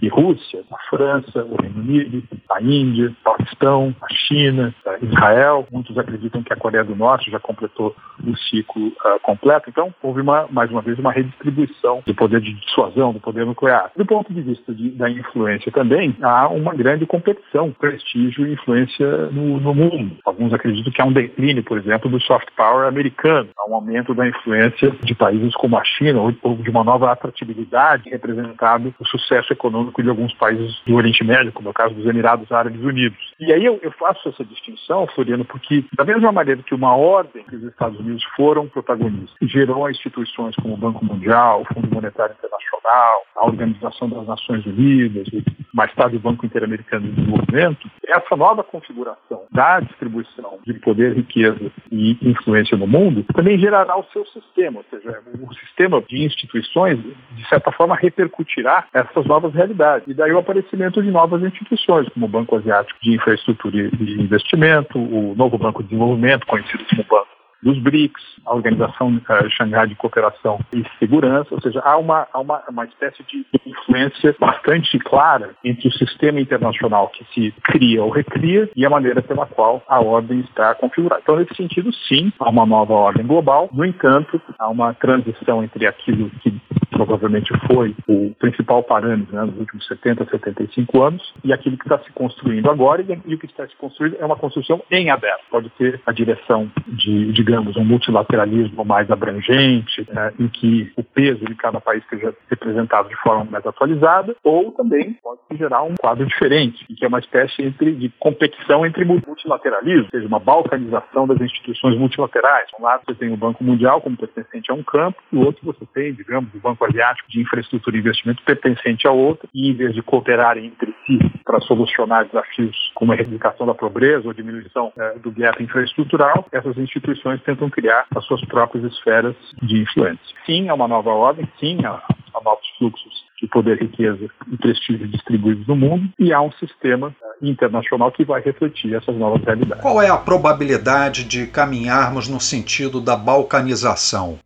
e 0.00 0.08
Rússia, 0.08 0.62
a 0.72 0.78
França, 0.88 1.44
o 1.44 1.60
Reino 1.60 1.80
Unido, 1.80 2.22
a 2.50 2.60
Índia, 2.60 3.08
o 3.08 3.24
Paquistão, 3.24 3.94
a 4.02 4.12
China, 4.12 4.74
Israel. 5.00 5.66
Muitos 5.70 5.96
acreditam 5.96 6.42
que 6.42 6.52
a 6.52 6.56
Coreia 6.56 6.84
do 6.84 6.96
Norte 6.96 7.30
já 7.30 7.38
completou 7.38 7.71
So. 7.78 7.94
O 8.26 8.36
ciclo 8.36 8.88
uh, 8.88 9.20
completo. 9.22 9.68
Então, 9.68 9.92
houve 10.02 10.20
uma, 10.20 10.46
mais 10.50 10.70
uma 10.70 10.82
vez 10.82 10.98
uma 10.98 11.12
redistribuição 11.12 12.02
do 12.06 12.14
poder 12.14 12.40
de 12.40 12.52
dissuasão, 12.54 13.12
do 13.12 13.20
poder 13.20 13.46
nuclear. 13.46 13.90
Do 13.96 14.04
ponto 14.04 14.32
de 14.32 14.40
vista 14.40 14.74
de, 14.74 14.90
da 14.90 15.10
influência 15.10 15.70
também, 15.72 16.16
há 16.22 16.48
uma 16.48 16.74
grande 16.74 17.06
competição, 17.06 17.72
prestígio 17.72 18.46
e 18.46 18.52
influência 18.52 19.06
no, 19.30 19.60
no 19.60 19.74
mundo. 19.74 20.16
Alguns 20.24 20.52
acreditam 20.52 20.92
que 20.92 21.02
há 21.02 21.04
um 21.04 21.12
declínio, 21.12 21.62
por 21.62 21.78
exemplo, 21.78 22.10
do 22.10 22.20
soft 22.20 22.48
power 22.56 22.86
americano, 22.86 23.48
há 23.58 23.70
um 23.70 23.74
aumento 23.74 24.14
da 24.14 24.26
influência 24.26 24.90
de 25.02 25.14
países 25.14 25.54
como 25.54 25.76
a 25.76 25.84
China 25.84 26.20
ou 26.20 26.32
de 26.56 26.70
uma 26.70 26.84
nova 26.84 27.10
atratividade 27.10 28.08
representado 28.10 28.94
o 28.98 29.06
sucesso 29.06 29.52
econômico 29.52 30.02
de 30.02 30.08
alguns 30.08 30.32
países 30.34 30.80
do 30.86 30.94
Oriente 30.94 31.24
Médio, 31.24 31.52
como 31.52 31.68
é 31.68 31.70
o 31.70 31.74
caso 31.74 31.94
dos 31.94 32.06
Emirados 32.06 32.50
Árabes 32.50 32.82
Unidos. 32.82 33.18
E 33.40 33.52
aí 33.52 33.64
eu, 33.64 33.78
eu 33.82 33.90
faço 33.92 34.28
essa 34.28 34.44
distinção, 34.44 35.06
Floriano, 35.08 35.44
porque 35.44 35.84
da 35.96 36.04
mesma 36.04 36.32
maneira 36.32 36.62
que 36.62 36.74
uma 36.74 36.94
ordem 36.96 37.44
que 37.44 37.56
os 37.56 37.62
Estados 37.64 37.98
Unidos 37.98 38.11
foram 38.36 38.66
protagonistas, 38.66 39.50
gerou 39.50 39.88
instituições 39.88 40.56
como 40.56 40.74
o 40.74 40.76
Banco 40.76 41.04
Mundial, 41.04 41.62
o 41.62 41.74
Fundo 41.74 41.88
Monetário 41.94 42.34
Internacional, 42.36 43.22
a 43.36 43.46
Organização 43.46 44.08
das 44.08 44.26
Nações 44.26 44.66
Unidas, 44.66 45.28
mais 45.72 45.92
tarde 45.94 46.16
o 46.16 46.20
Banco 46.20 46.44
Interamericano 46.44 47.06
de 47.06 47.12
Desenvolvimento, 47.12 47.90
essa 48.06 48.36
nova 48.36 48.62
configuração 48.62 49.42
da 49.50 49.80
distribuição 49.80 50.58
de 50.66 50.74
poder, 50.74 51.14
riqueza 51.14 51.70
e 51.90 52.18
influência 52.22 52.76
no 52.76 52.86
mundo 52.86 53.24
também 53.34 53.58
gerará 53.58 53.96
o 53.96 54.04
seu 54.12 54.24
sistema, 54.26 54.80
ou 54.80 54.84
seja, 54.90 55.20
o 55.40 55.54
sistema 55.54 56.02
de 56.02 56.24
instituições, 56.24 56.98
de 56.98 57.48
certa 57.48 57.70
forma, 57.72 57.96
repercutirá 57.96 58.86
essas 58.92 59.24
novas 59.26 59.54
realidades. 59.54 60.06
E 60.08 60.14
daí 60.14 60.32
o 60.32 60.38
aparecimento 60.38 61.02
de 61.02 61.10
novas 61.10 61.42
instituições, 61.42 62.08
como 62.10 62.26
o 62.26 62.28
Banco 62.28 62.56
Asiático 62.56 62.98
de 63.02 63.14
Infraestrutura 63.14 63.76
e 63.76 64.20
Investimento, 64.20 64.98
o 64.98 65.34
novo 65.36 65.58
Banco 65.58 65.82
de 65.82 65.90
Desenvolvimento, 65.90 66.46
conhecido 66.46 66.84
como 66.90 67.04
Banco 67.04 67.31
dos 67.62 67.78
BRICS, 67.78 68.20
a 68.44 68.54
Organização 68.54 69.08
uh, 69.08 69.50
Xangai 69.50 69.86
de 69.86 69.94
Cooperação 69.94 70.58
e 70.72 70.84
Segurança, 70.98 71.54
ou 71.54 71.60
seja, 71.60 71.80
há 71.84 71.96
uma, 71.96 72.26
há 72.32 72.40
uma, 72.40 72.62
uma 72.68 72.84
espécie 72.84 73.22
de 73.24 73.46
influência 73.66 74.34
bastante 74.38 74.98
clara 74.98 75.50
entre 75.64 75.88
o 75.88 75.92
sistema 75.92 76.40
internacional 76.40 77.08
que 77.08 77.24
se 77.32 77.54
cria 77.62 78.02
ou 78.02 78.10
recria 78.10 78.68
e 78.74 78.84
a 78.84 78.90
maneira 78.90 79.22
pela 79.22 79.46
qual 79.46 79.82
a 79.88 80.00
ordem 80.00 80.40
está 80.40 80.74
configurada. 80.74 81.22
Então, 81.22 81.36
nesse 81.36 81.54
sentido, 81.54 81.92
sim, 82.08 82.32
há 82.38 82.50
uma 82.50 82.66
nova 82.66 82.94
ordem 82.94 83.26
global, 83.26 83.68
no 83.72 83.84
entanto, 83.84 84.40
há 84.58 84.68
uma 84.68 84.94
transição 84.94 85.62
entre 85.62 85.86
aquilo 85.86 86.30
que 86.42 86.52
provavelmente 86.92 87.52
foi 87.66 87.94
o 88.06 88.34
principal 88.38 88.82
parâmetro 88.82 89.34
né, 89.34 89.42
nos 89.42 89.58
últimos 89.58 89.86
70, 89.86 90.26
75 90.30 91.02
anos, 91.02 91.34
e 91.42 91.52
aquilo 91.52 91.76
que 91.76 91.84
está 91.84 91.98
se 91.98 92.12
construindo 92.12 92.70
agora, 92.70 93.02
e, 93.02 93.34
o 93.34 93.38
que 93.38 93.46
está 93.46 93.66
se 93.66 93.76
construindo 93.76 94.16
é 94.20 94.24
uma 94.24 94.36
construção 94.36 94.82
em 94.90 95.10
aberto. 95.10 95.42
Pode 95.50 95.70
ter 95.70 96.00
a 96.06 96.12
direção 96.12 96.70
de, 96.86 97.32
digamos, 97.32 97.76
um 97.76 97.84
multilateralismo 97.84 98.84
mais 98.84 99.10
abrangente, 99.10 100.06
né, 100.12 100.32
em 100.38 100.48
que 100.48 100.92
o 100.96 101.02
peso 101.02 101.44
de 101.44 101.54
cada 101.54 101.80
país 101.80 102.02
seja 102.08 102.34
representado 102.48 103.08
de 103.08 103.16
forma 103.16 103.44
mais 103.44 103.66
atualizada, 103.66 104.36
ou 104.44 104.72
também 104.72 105.16
pode 105.22 105.40
gerar 105.52 105.82
um 105.82 105.94
quadro 105.94 106.26
diferente, 106.26 106.84
que 106.86 107.04
é 107.04 107.08
uma 107.08 107.18
espécie 107.18 107.62
entre, 107.62 107.92
de 107.92 108.08
competição 108.18 108.84
entre 108.84 109.04
multilateralismo, 109.04 110.04
ou 110.04 110.10
seja, 110.10 110.26
uma 110.26 110.38
balcanização 110.38 111.26
das 111.26 111.40
instituições 111.40 111.96
multilaterais. 111.98 112.68
Um 112.78 112.82
lado 112.82 113.02
você 113.06 113.14
tem 113.14 113.32
o 113.32 113.36
Banco 113.36 113.64
Mundial 113.64 114.00
como 114.00 114.16
pertencente 114.16 114.70
a 114.70 114.74
um 114.74 114.82
campo, 114.82 115.22
e 115.32 115.36
o 115.36 115.44
outro 115.44 115.64
você 115.64 115.86
tem, 115.94 116.12
digamos, 116.12 116.52
o 116.54 116.60
Banco 116.60 116.81
Asiático 116.84 117.30
de 117.30 117.40
Infraestrutura 117.40 117.96
e 117.96 118.00
Investimento 118.00 118.42
pertencente 118.44 119.06
a 119.06 119.10
outro, 119.10 119.48
e 119.54 119.70
em 119.70 119.74
vez 119.74 119.94
de 119.94 120.02
cooperarem 120.02 120.66
entre 120.66 120.94
si 121.06 121.18
para 121.44 121.60
solucionar 121.60 122.26
desafios 122.26 122.76
como 122.94 123.12
a 123.12 123.14
erradicação 123.14 123.66
da 123.66 123.74
pobreza 123.74 124.26
ou 124.26 124.32
diminuição 124.32 124.92
é, 124.96 125.18
do 125.18 125.30
gap 125.30 125.62
infraestrutural, 125.62 126.46
essas 126.52 126.76
instituições 126.78 127.42
tentam 127.42 127.68
criar 127.68 128.06
as 128.14 128.24
suas 128.24 128.44
próprias 128.46 128.84
esferas 128.84 129.34
de 129.62 129.82
influência. 129.82 130.22
Sim, 130.46 130.68
há 130.68 130.74
uma 130.74 130.88
nova 130.88 131.10
ordem, 131.10 131.48
sim, 131.58 131.78
há, 131.84 132.02
há 132.34 132.44
novos 132.44 132.66
fluxos 132.78 133.32
de 133.40 133.48
poder, 133.48 133.78
riqueza 133.78 134.28
e 134.52 134.56
prestígio 134.56 135.08
distribuídos 135.08 135.66
no 135.66 135.74
mundo, 135.74 136.08
e 136.18 136.32
há 136.32 136.40
um 136.40 136.52
sistema 136.52 137.14
é, 137.20 137.46
internacional 137.46 138.12
que 138.12 138.24
vai 138.24 138.40
refletir 138.40 138.94
essas 138.94 139.16
novas 139.16 139.42
realidades. 139.44 139.82
Qual 139.82 140.00
é 140.00 140.08
a 140.08 140.16
probabilidade 140.16 141.24
de 141.24 141.46
caminharmos 141.48 142.28
no 142.28 142.40
sentido 142.40 143.00
da 143.00 143.16
balcanização? 143.16 144.38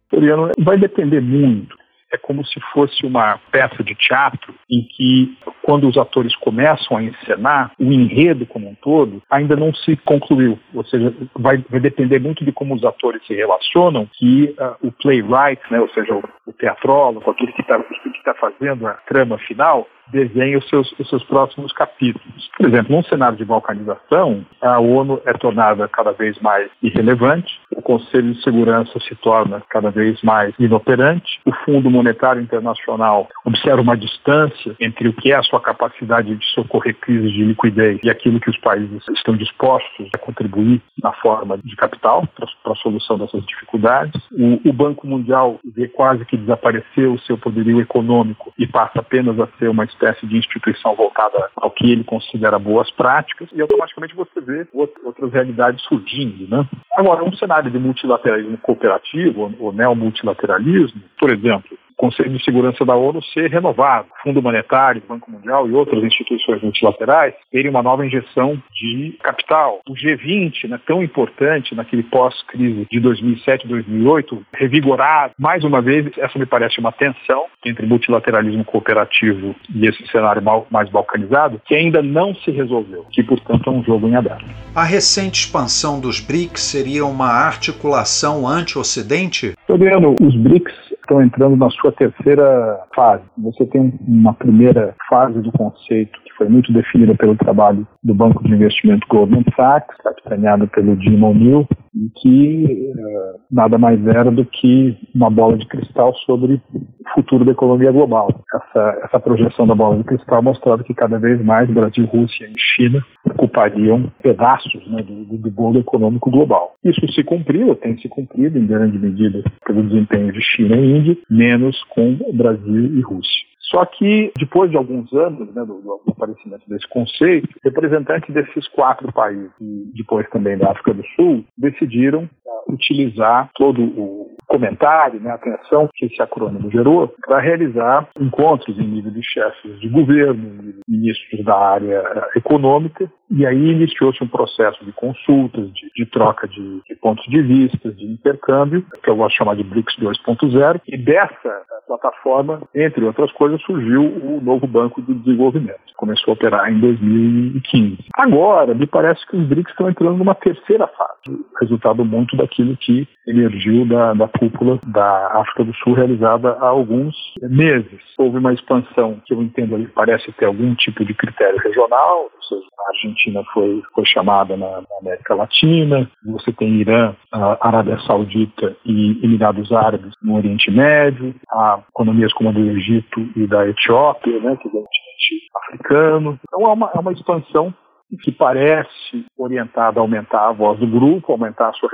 Vai 0.59 0.79
depender 0.79 1.21
muito 1.21 1.77
é 2.17 2.19
como 2.19 2.45
se 2.45 2.59
fosse 2.73 3.07
uma 3.07 3.39
peça 3.51 3.85
de 3.85 3.95
teatro 3.95 4.55
em 4.71 4.83
que, 4.83 5.37
quando 5.63 5.87
os 5.89 5.97
atores 5.97 6.35
começam 6.37 6.97
a 6.97 7.03
encenar, 7.03 7.73
o 7.79 7.93
enredo 7.93 8.47
como 8.47 8.69
um 8.69 8.75
todo 8.75 9.23
ainda 9.31 9.55
não 9.55 9.73
se 9.75 9.97
concluiu. 9.99 10.59
Ou 10.75 10.85
seja, 10.85 11.15
vai, 11.35 11.59
vai 11.71 11.81
depender 11.81 12.19
muito 12.19 12.45
de 12.45 12.53
como 12.53 12.75
os 12.75 12.85
atores 12.85 13.25
se 13.27 13.35
relacionam, 13.35 14.09
que 14.13 14.55
uh, 14.59 14.87
o 14.87 14.91
playwright, 14.93 15.63
né, 15.71 15.81
ou 15.81 15.89
seja, 15.91 16.15
o, 16.15 16.23
o 16.47 16.53
teatrólogo, 16.53 17.31
aquele 17.31 17.53
que 17.53 17.63
está 17.63 17.79
tá 18.25 18.35
fazendo 18.35 18.87
a 18.87 18.95
trama 19.07 19.39
final, 19.39 19.87
desenha 20.09 20.59
os 20.59 20.69
seus, 20.69 20.93
os 20.99 21.09
seus 21.09 21.25
próximos 21.25 21.73
capítulos. 21.73 22.51
Por 22.57 22.67
exemplo, 22.67 22.95
num 22.95 23.03
cenário 23.05 23.37
de 23.37 23.45
balcanização, 23.45 24.45
a 24.61 24.79
ONU 24.79 25.21
é 25.25 25.33
tornada 25.33 25.89
cada 25.89 26.13
vez 26.13 26.39
mais 26.41 26.71
irrelevante, 26.83 27.61
o 27.75 27.83
Conselho 27.83 28.33
de 28.33 28.43
Segurança 28.43 28.99
se 29.01 29.15
torna 29.17 29.63
cada 29.69 29.91
vez 29.91 30.21
mais 30.23 30.55
inoperante, 30.59 31.41
o 31.45 31.53
Fundo 31.65 31.91
Monetário 31.91 32.43
Internacional 32.43 33.29
observa 33.45 33.81
uma 33.81 33.97
distância 33.97 34.75
entre 34.81 35.09
o 35.09 35.13
que 35.13 35.33
é 35.33 35.37
a 35.37 35.43
sua 35.43 35.61
capacidade 35.61 36.35
de 36.35 36.47
socorrer 36.47 36.95
crises 36.97 37.33
de 37.33 37.45
liquidez 37.45 38.01
e 38.03 38.11
aquilo 38.11 38.41
que 38.41 38.51
os 38.51 38.59
países 38.59 39.03
estão 39.09 39.37
dispostos 39.37 40.09
a 40.15 40.19
contribuir 40.19 40.81
na 41.03 41.13
forma 41.13 41.59
de 41.59 41.77
capital 41.77 42.27
para 42.37 42.73
a 42.73 42.77
solução 42.77 43.19
dessas 43.19 43.45
dificuldades. 43.47 44.21
O, 44.33 44.69
o 44.69 44.73
Banco 44.73 45.07
Mundial 45.07 45.59
vê 45.65 45.89
quase 45.89 46.25
que 46.25 46.37
desapareceu 46.37 47.15
o 47.15 47.21
seu 47.21 47.39
poderio 47.39 47.81
econômico 47.81 48.53
e 48.59 48.67
passa 48.67 49.01
apenas 49.01 49.39
a 49.39 49.49
ser 49.59 49.69
uma 49.69 49.85
espécie 49.97 50.27
de 50.27 50.37
instituição 50.37 50.95
voltada 50.95 51.51
ao 51.57 51.71
que 51.71 51.91
ele 51.91 52.05
considera 52.05 52.59
boas 52.59 52.91
práticas 52.91 53.49
e 53.53 53.61
automaticamente 53.61 54.15
você 54.15 54.41
vê 54.41 54.67
outras 54.73 55.33
realidades 55.33 55.83
surgindo, 55.85 56.49
né? 56.49 56.65
Agora, 56.97 57.25
um 57.25 57.33
cenário 57.37 57.71
de 57.71 57.79
multilateralismo 57.79 58.59
cooperativo 58.59 59.53
ou 59.59 59.73
neomultilateralismo, 59.73 61.03
por 61.19 61.31
exemplo, 61.31 61.77
Conselho 61.97 62.31
de 62.31 62.45
Segurança 62.45 62.85
da 62.85 62.95
ONU 62.95 63.23
ser 63.33 63.51
renovado, 63.51 64.09
Fundo 64.23 64.43
Monetário, 64.43 65.03
Banco 65.09 65.31
Mundial 65.31 65.69
e 65.69 65.73
outras 65.73 66.03
instituições 66.05 66.63
multilaterais 66.63 67.35
terem 67.51 67.71
uma 67.71 67.83
nova 67.83 68.05
injeção 68.05 68.61
de 68.75 69.17
capital. 69.23 69.81
O 69.89 69.95
G20, 69.95 70.69
né, 70.69 70.79
tão 70.87 71.03
importante 71.03 71.75
naquele 71.75 72.03
pós-crise 72.03 72.87
de 72.91 73.01
2007, 73.01 73.67
2008, 73.67 74.47
revigorado. 74.53 75.33
Mais 75.39 75.65
uma 75.65 75.81
vez, 75.81 76.07
essa 76.19 76.39
me 76.39 76.47
parece 76.47 76.79
uma 76.79 76.93
tensão 76.93 77.47
entre 77.65 77.87
multilateralismo 77.87 78.65
cooperativo 78.65 79.55
e 79.75 79.87
esse 79.87 80.07
cenário 80.09 80.43
mais 80.71 80.89
balcanizado, 80.91 81.61
que 81.65 81.75
ainda 81.75 82.03
não 82.03 82.35
se 82.35 82.51
resolveu, 82.51 83.05
que, 83.11 83.23
portanto, 83.23 83.71
é 83.71 83.73
um 83.73 83.83
jogo 83.83 84.09
em 84.09 84.15
aberto. 84.15 84.45
A 84.75 84.85
recente 84.85 85.41
expansão 85.41 86.01
dos 86.01 86.21
BRICS 86.21 86.61
seria 86.61 87.05
uma 87.05 87.29
articulação 87.29 88.47
anti-Ocidente? 88.47 89.55
Fabiano, 89.67 90.15
os 90.21 90.37
BRICS 90.37 90.75
estão 91.07 91.23
entrando 91.23 91.57
na 91.57 91.71
sua 91.71 91.93
terceira 91.93 92.81
fase. 92.95 93.23
Você 93.39 93.65
tem 93.65 93.95
uma 94.07 94.35
primeira 94.35 94.95
fase 95.09 95.41
do 95.41 95.53
conceito 95.53 96.19
foi 96.37 96.49
muito 96.49 96.73
definida 96.73 97.15
pelo 97.15 97.37
trabalho 97.37 97.87
do 98.03 98.15
Banco 98.15 98.43
de 98.45 98.53
Investimento 98.53 99.07
Goldman 99.09 99.45
Sachs, 99.57 99.97
capitaneado 100.03 100.69
pelo 100.69 101.01
Jim 101.01 101.23
O'Neill, 101.23 101.67
e 101.95 102.11
que 102.21 102.93
uh, 102.95 103.41
nada 103.51 103.79
mais 103.79 104.05
era 104.07 104.31
do 104.31 104.45
que 104.45 104.97
uma 105.15 105.31
bola 105.31 105.57
de 105.57 105.67
cristal 105.67 106.15
sobre 106.27 106.55
o 106.75 107.11
futuro 107.15 107.45
da 107.45 107.53
economia 107.53 107.91
global. 107.91 108.29
Essa, 108.55 109.01
essa 109.05 109.21
projeção 109.21 109.67
da 109.67 109.75
bola 109.75 109.97
de 109.97 110.05
cristal 110.05 110.43
mostrava 110.43 110.85
que 110.85 110.93
cada 110.93 111.19
vez 111.19 111.43
mais 111.43 111.71
Brasil, 111.71 112.05
Rússia 112.07 112.47
e 112.47 112.59
China 112.59 113.03
ocupariam 113.25 114.13
pedaços 114.23 114.87
né, 114.91 115.03
do, 115.03 115.39
do 115.39 115.51
bolo 115.51 115.79
econômico 115.79 116.31
global. 116.31 116.75
Isso 116.85 117.01
se 117.13 117.25
cumpriu, 117.25 117.75
tem 117.77 117.97
se 117.99 118.09
cumprido 118.09 118.59
em 118.59 118.67
grande 118.67 118.99
medida 118.99 119.43
pelo 119.65 119.83
desempenho 119.83 120.33
de 120.33 120.43
China 120.43 120.77
e 120.77 120.99
Índia, 120.99 121.17
menos 121.31 121.83
com 121.85 122.19
Brasil 122.35 122.95
e 122.95 123.01
Rússia. 123.01 123.56
Só 123.71 123.85
que, 123.85 124.33
depois 124.39 124.71
de 124.71 124.77
alguns 124.77 125.13
anos 125.13 125.53
né, 125.53 125.65
do, 125.65 125.81
do, 125.81 126.01
aparecimento 126.09 126.63
desse 126.69 126.89
conceito, 126.89 127.49
representantes 127.65 128.33
desses 128.33 128.69
quatro 128.69 129.13
países, 129.13 129.51
e 129.61 129.91
depois 129.95 130.29
também 130.31 130.57
da 130.57 130.71
África 130.71 130.95
do 130.95 131.05
Sul, 131.17 131.45
decidiram 131.59 132.29
utilizar 132.69 133.51
todo 133.55 133.83
o 133.83 134.37
comentário, 134.47 135.21
né, 135.21 135.31
a 135.31 135.35
atenção 135.35 135.89
que 135.95 136.07
esse 136.07 136.23
acrônimo 136.23 136.71
gerou, 136.71 137.13
para 137.27 137.41
realizar 137.41 138.09
encontros 138.19 138.79
em 138.79 138.87
nível 138.87 139.11
de 139.11 139.23
chefes 139.23 139.81
de 139.81 139.89
governo, 139.89 140.75
ministros 140.89 141.45
da 141.45 141.57
área 141.57 142.01
uh, 142.01 142.39
econômica, 142.39 143.11
e 143.31 143.45
aí 143.45 143.71
iniciou-se 143.73 144.23
um 144.23 144.29
processo 144.29 144.85
de 144.85 144.93
consultas, 144.93 145.73
de, 145.73 145.91
de 145.95 146.07
troca 146.07 146.47
de, 146.47 146.81
de, 146.89 146.95
pontos 146.97 147.25
de 147.27 147.43
vista, 147.43 147.91
de 147.93 148.05
intercâmbio, 148.05 148.85
que 149.03 149.11
eu 149.11 149.17
gosto 149.17 149.33
de 149.33 149.39
chamar 149.39 149.57
de 149.57 149.65
BRICS 149.65 149.97
2.0, 149.99 150.81
e 150.87 150.97
dessa 150.97 151.63
plataforma, 151.87 152.63
entre 152.75 153.05
outras 153.05 153.33
coisas, 153.33 153.61
surgiu 153.63 154.03
o 154.03 154.41
novo 154.41 154.67
Banco 154.67 155.03
de 155.03 155.15
Desenvolvimento. 155.15 155.81
Começou 155.97 156.33
a 156.33 156.35
operar 156.35 156.73
em 156.73 156.79
2015. 156.81 157.99
Agora, 158.15 158.75
me 158.75 158.87
parece 158.87 159.27
que 159.27 159.37
os 159.37 159.47
BRICS 159.47 159.71
estão 159.71 159.89
entrando 159.89 160.19
numa 160.19 160.35
terceira 160.35 160.87
fase, 160.87 161.39
resultado 161.61 162.05
muito 162.05 162.37
daquilo 162.57 162.77
que 162.77 163.07
emergiu 163.27 163.85
da, 163.87 164.15
da 164.15 164.29
cúpula 164.29 164.79
da 164.87 165.41
África 165.41 165.65
do 165.65 165.75
Sul 165.75 165.95
realizada 165.95 166.53
há 166.53 166.67
alguns 166.67 167.15
meses. 167.43 168.01
Houve 168.19 168.39
uma 168.39 168.53
expansão 168.53 169.21
que 169.27 169.35
eu 169.35 169.43
entendo 169.43 169.75
ali 169.75 169.87
parece 169.89 170.33
ter 170.33 170.47
algum 170.47 170.75
tipo 170.75 171.05
de 171.05 171.13
critério 171.13 171.59
regional, 171.59 172.31
ou 172.35 172.43
seja, 172.43 172.67
a 172.79 172.89
Argentina 172.91 173.43
foi, 173.53 173.83
foi 173.95 174.07
chamada 174.07 174.57
na, 174.57 174.67
na 174.67 174.99
América 175.01 175.35
Latina, 175.35 176.09
você 176.25 176.53
tem 176.53 176.81
Irã, 176.81 177.15
Arábia 177.61 177.99
Saudita 178.01 178.77
e 178.85 179.21
Emirados 179.23 179.71
Árabes 179.73 180.13
no 180.23 180.37
Oriente 180.37 180.71
Médio, 180.71 181.35
há 181.51 181.81
economias 181.91 182.33
como 182.33 182.51
a 182.51 182.53
do 182.53 182.61
Egito 182.61 183.21
e 183.37 183.47
da 183.47 183.69
Etiópia, 183.69 184.41
né, 184.41 184.57
que 184.57 184.69
é 184.69 184.71
o 184.71 184.73
continente 184.73 185.51
africano. 185.65 186.39
Então 186.47 186.71
é 186.71 186.73
uma, 186.73 186.91
é 186.95 186.99
uma 186.99 187.13
expansão 187.13 187.75
que 188.23 188.31
parece 188.31 189.27
orientada 189.37 189.99
a 189.99 190.03
aumentar 190.03 190.49
a 190.49 190.53
voz 190.53 190.79
do 190.79 190.87
grupo, 190.87 191.33
aumentar 191.33 191.69
a 191.69 191.73
sua 191.73 191.89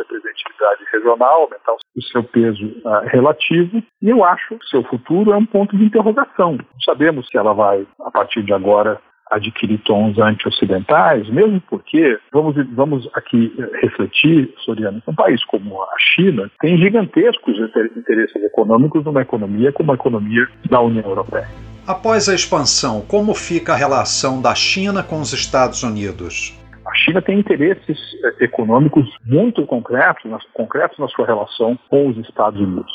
regional, 0.92 1.42
aumentar 1.42 1.72
o 1.72 2.02
seu 2.02 2.22
peso 2.24 2.66
uh, 2.84 3.06
relativo, 3.06 3.82
e 4.00 4.08
eu 4.08 4.24
acho 4.24 4.58
que 4.58 4.66
seu 4.66 4.82
futuro 4.84 5.32
é 5.32 5.36
um 5.36 5.46
ponto 5.46 5.76
de 5.76 5.84
interrogação. 5.84 6.58
Sabemos 6.84 7.28
que 7.28 7.38
ela 7.38 7.52
vai, 7.52 7.86
a 8.00 8.10
partir 8.10 8.42
de 8.42 8.52
agora, 8.52 9.00
adquirir 9.32 9.78
tons 9.78 10.18
anti-ocidentais, 10.18 11.28
mesmo 11.30 11.60
porque, 11.68 12.18
vamos, 12.32 12.54
vamos 12.74 13.08
aqui 13.14 13.52
eh, 13.58 13.80
refletir, 13.80 14.52
Soriano, 14.64 15.02
um 15.06 15.14
país 15.14 15.42
como 15.46 15.82
a 15.82 15.94
China 15.98 16.50
tem 16.60 16.76
gigantescos 16.76 17.56
interesses 17.96 18.42
econômicos 18.44 19.04
numa 19.04 19.22
economia 19.22 19.72
como 19.72 19.90
a 19.92 19.94
economia 19.94 20.46
da 20.68 20.80
União 20.80 21.08
Europeia. 21.08 21.48
Após 21.86 22.28
a 22.28 22.34
expansão, 22.34 23.00
como 23.08 23.34
fica 23.34 23.72
a 23.72 23.76
relação 23.76 24.40
da 24.40 24.54
China 24.54 25.02
com 25.02 25.20
os 25.20 25.32
Estados 25.32 25.82
Unidos? 25.82 26.61
China 27.12 27.20
tem 27.20 27.38
interesses 27.38 27.98
eh, 28.24 28.44
econômicos 28.44 29.06
muito 29.26 29.66
concretos, 29.66 30.24
concretos 30.54 30.98
na 30.98 31.08
sua 31.08 31.26
relação 31.26 31.78
com 31.90 32.08
os 32.08 32.16
Estados 32.16 32.58
Unidos. 32.58 32.90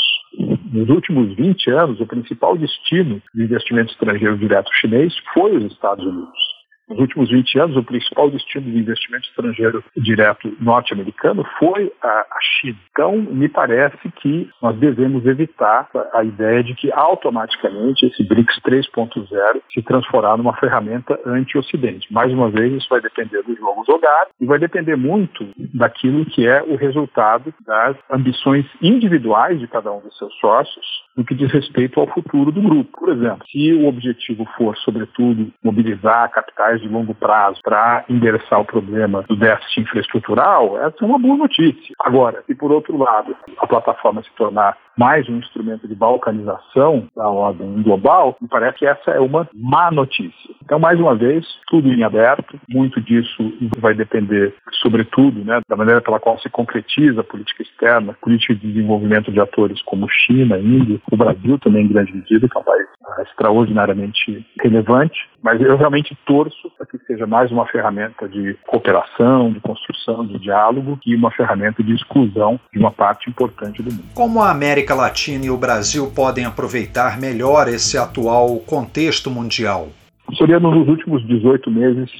Nos 0.73 0.89
últimos 0.89 1.35
20 1.35 1.69
anos, 1.69 2.01
o 2.01 2.07
principal 2.07 2.57
destino 2.57 3.21
de 3.33 3.43
investimento 3.43 3.91
estrangeiro 3.91 4.37
direto 4.37 4.73
chinês 4.73 5.13
foi 5.33 5.55
os 5.55 5.71
Estados 5.71 6.03
Unidos. 6.03 6.46
Nos 6.89 6.99
últimos 6.99 7.29
20 7.29 7.59
anos, 7.59 7.77
o 7.77 7.83
principal 7.83 8.29
destino 8.29 8.71
de 8.71 8.79
investimento 8.79 9.27
estrangeiro 9.27 9.83
direto 9.97 10.55
norte-americano 10.59 11.45
foi 11.59 11.91
a, 12.01 12.25
China. 12.39 12.77
Então, 12.91 13.17
me 13.17 13.49
parece 13.49 14.09
que 14.21 14.49
nós 14.61 14.77
devemos 14.77 15.25
evitar 15.25 15.89
a, 16.13 16.23
ideia 16.23 16.63
de 16.63 16.73
que 16.75 16.91
automaticamente 16.91 18.05
esse 18.05 18.23
BRICS 18.23 18.59
3.0 18.61 19.61
se 19.73 19.81
transformar 19.81 20.37
numa 20.37 20.55
ferramenta 20.57 21.19
anti-Ocidente. 21.25 22.11
Mais 22.11 22.31
uma 22.31 22.49
vez, 22.49 22.73
isso 22.73 22.87
vai 22.89 23.01
depender 23.01 23.43
do 23.43 23.55
jogo 23.55 23.83
jogado 23.85 24.29
e 24.39 24.45
vai 24.45 24.57
depender 24.57 24.95
muito 24.95 25.47
daquilo 25.73 26.25
que 26.25 26.47
é 26.47 26.63
o 26.63 26.75
resultado 26.75 27.53
das 27.65 27.97
ambições 28.09 28.65
individuais 28.81 29.59
de 29.59 29.67
cada 29.67 29.91
um 29.91 29.99
dos 29.99 30.17
seus 30.17 30.33
sócios 30.39 31.06
no 31.17 31.25
que 31.25 31.33
diz 31.33 31.51
respeito 31.51 31.99
ao 31.99 32.07
futuro 32.07 32.51
do 32.51 32.61
grupo. 32.61 32.99
Por 32.99 33.09
exemplo, 33.09 33.45
se 33.49 33.73
o 33.73 33.87
objetivo 33.87 34.45
for, 34.55 34.77
sobretudo, 34.77 35.51
mobilizar 35.63 36.29
capitais 36.29 36.79
de 36.79 36.87
longo 36.87 37.15
prazo 37.15 37.59
para 37.63 38.05
endereçar 38.07 38.61
o 38.61 38.65
problema 38.65 39.23
do 39.23 39.35
déficit 39.35 39.81
infraestrutural, 39.81 40.77
essa 40.77 40.97
é 41.01 41.05
uma 41.05 41.17
boa 41.17 41.35
notícia. 41.35 41.95
Agora, 41.99 42.43
se 42.45 42.53
por 42.53 42.71
outro 42.71 42.95
lado 42.95 43.35
a 43.57 43.65
plataforma 43.65 44.21
se 44.21 44.31
tornar 44.35 44.77
mais 44.97 45.29
um 45.29 45.37
instrumento 45.37 45.87
de 45.87 45.93
balcanização 45.93 47.07
da 47.15 47.29
ordem 47.29 47.83
global, 47.83 48.35
me 48.41 48.47
parece 48.47 48.79
que 48.79 48.85
essa 48.85 49.11
é 49.11 49.19
uma 49.19 49.47
má 49.53 49.91
notícia. 49.91 50.55
Então, 50.63 50.79
mais 50.79 50.99
uma 50.99 51.15
vez, 51.15 51.45
tudo 51.67 51.87
em 51.93 52.03
aberto, 52.03 52.59
muito 52.67 52.99
disso 52.99 53.53
vai 53.77 53.93
depender, 53.93 54.53
sobretudo, 54.81 55.43
né, 55.45 55.61
da 55.69 55.75
maneira 55.75 56.01
pela 56.01 56.19
qual 56.19 56.39
se 56.39 56.49
concretiza 56.49 57.21
a 57.21 57.23
política 57.23 57.61
externa, 57.61 58.17
política 58.21 58.55
de 58.55 58.67
desenvolvimento 58.67 59.31
de 59.31 59.39
atores 59.39 59.81
como 59.83 60.09
China, 60.09 60.57
Índia, 60.57 60.99
o 61.11 61.17
Brasil 61.17 61.59
também 61.59 61.85
em 61.85 61.89
grande 61.89 62.13
medida, 62.13 62.47
que 62.49 62.57
é 62.57 62.59
um 62.59 62.63
país 62.63 62.87
extraordinariamente 63.19 64.45
relevante, 64.61 65.17
mas 65.41 65.61
eu 65.61 65.77
realmente 65.77 66.17
torço 66.25 66.69
para 66.77 66.85
que 66.85 66.97
seja 67.05 67.25
mais 67.25 67.51
uma 67.51 67.65
ferramenta 67.67 68.27
de 68.27 68.55
cooperação, 68.67 69.51
de 69.51 69.59
construção, 69.59 70.25
de 70.25 70.39
diálogo 70.39 70.99
e 71.05 71.15
uma 71.15 71.31
ferramenta 71.31 71.83
de 71.83 71.93
exclusão 71.93 72.59
de 72.71 72.79
uma 72.79 72.91
parte 72.91 73.29
importante 73.29 73.81
do 73.81 73.91
mundo. 73.91 74.03
Como 74.13 74.41
a 74.41 74.51
América 74.51 74.93
Latina 74.93 75.45
e 75.45 75.49
o 75.49 75.57
Brasil 75.57 76.11
podem 76.15 76.45
aproveitar 76.45 77.19
melhor 77.19 77.67
esse 77.67 77.97
atual 77.97 78.59
contexto 78.59 79.29
mundial? 79.29 79.89
Soriano, 80.33 80.71
nos 80.71 80.89
últimos 80.89 81.25
18 81.25 81.71
meses, 81.71 82.11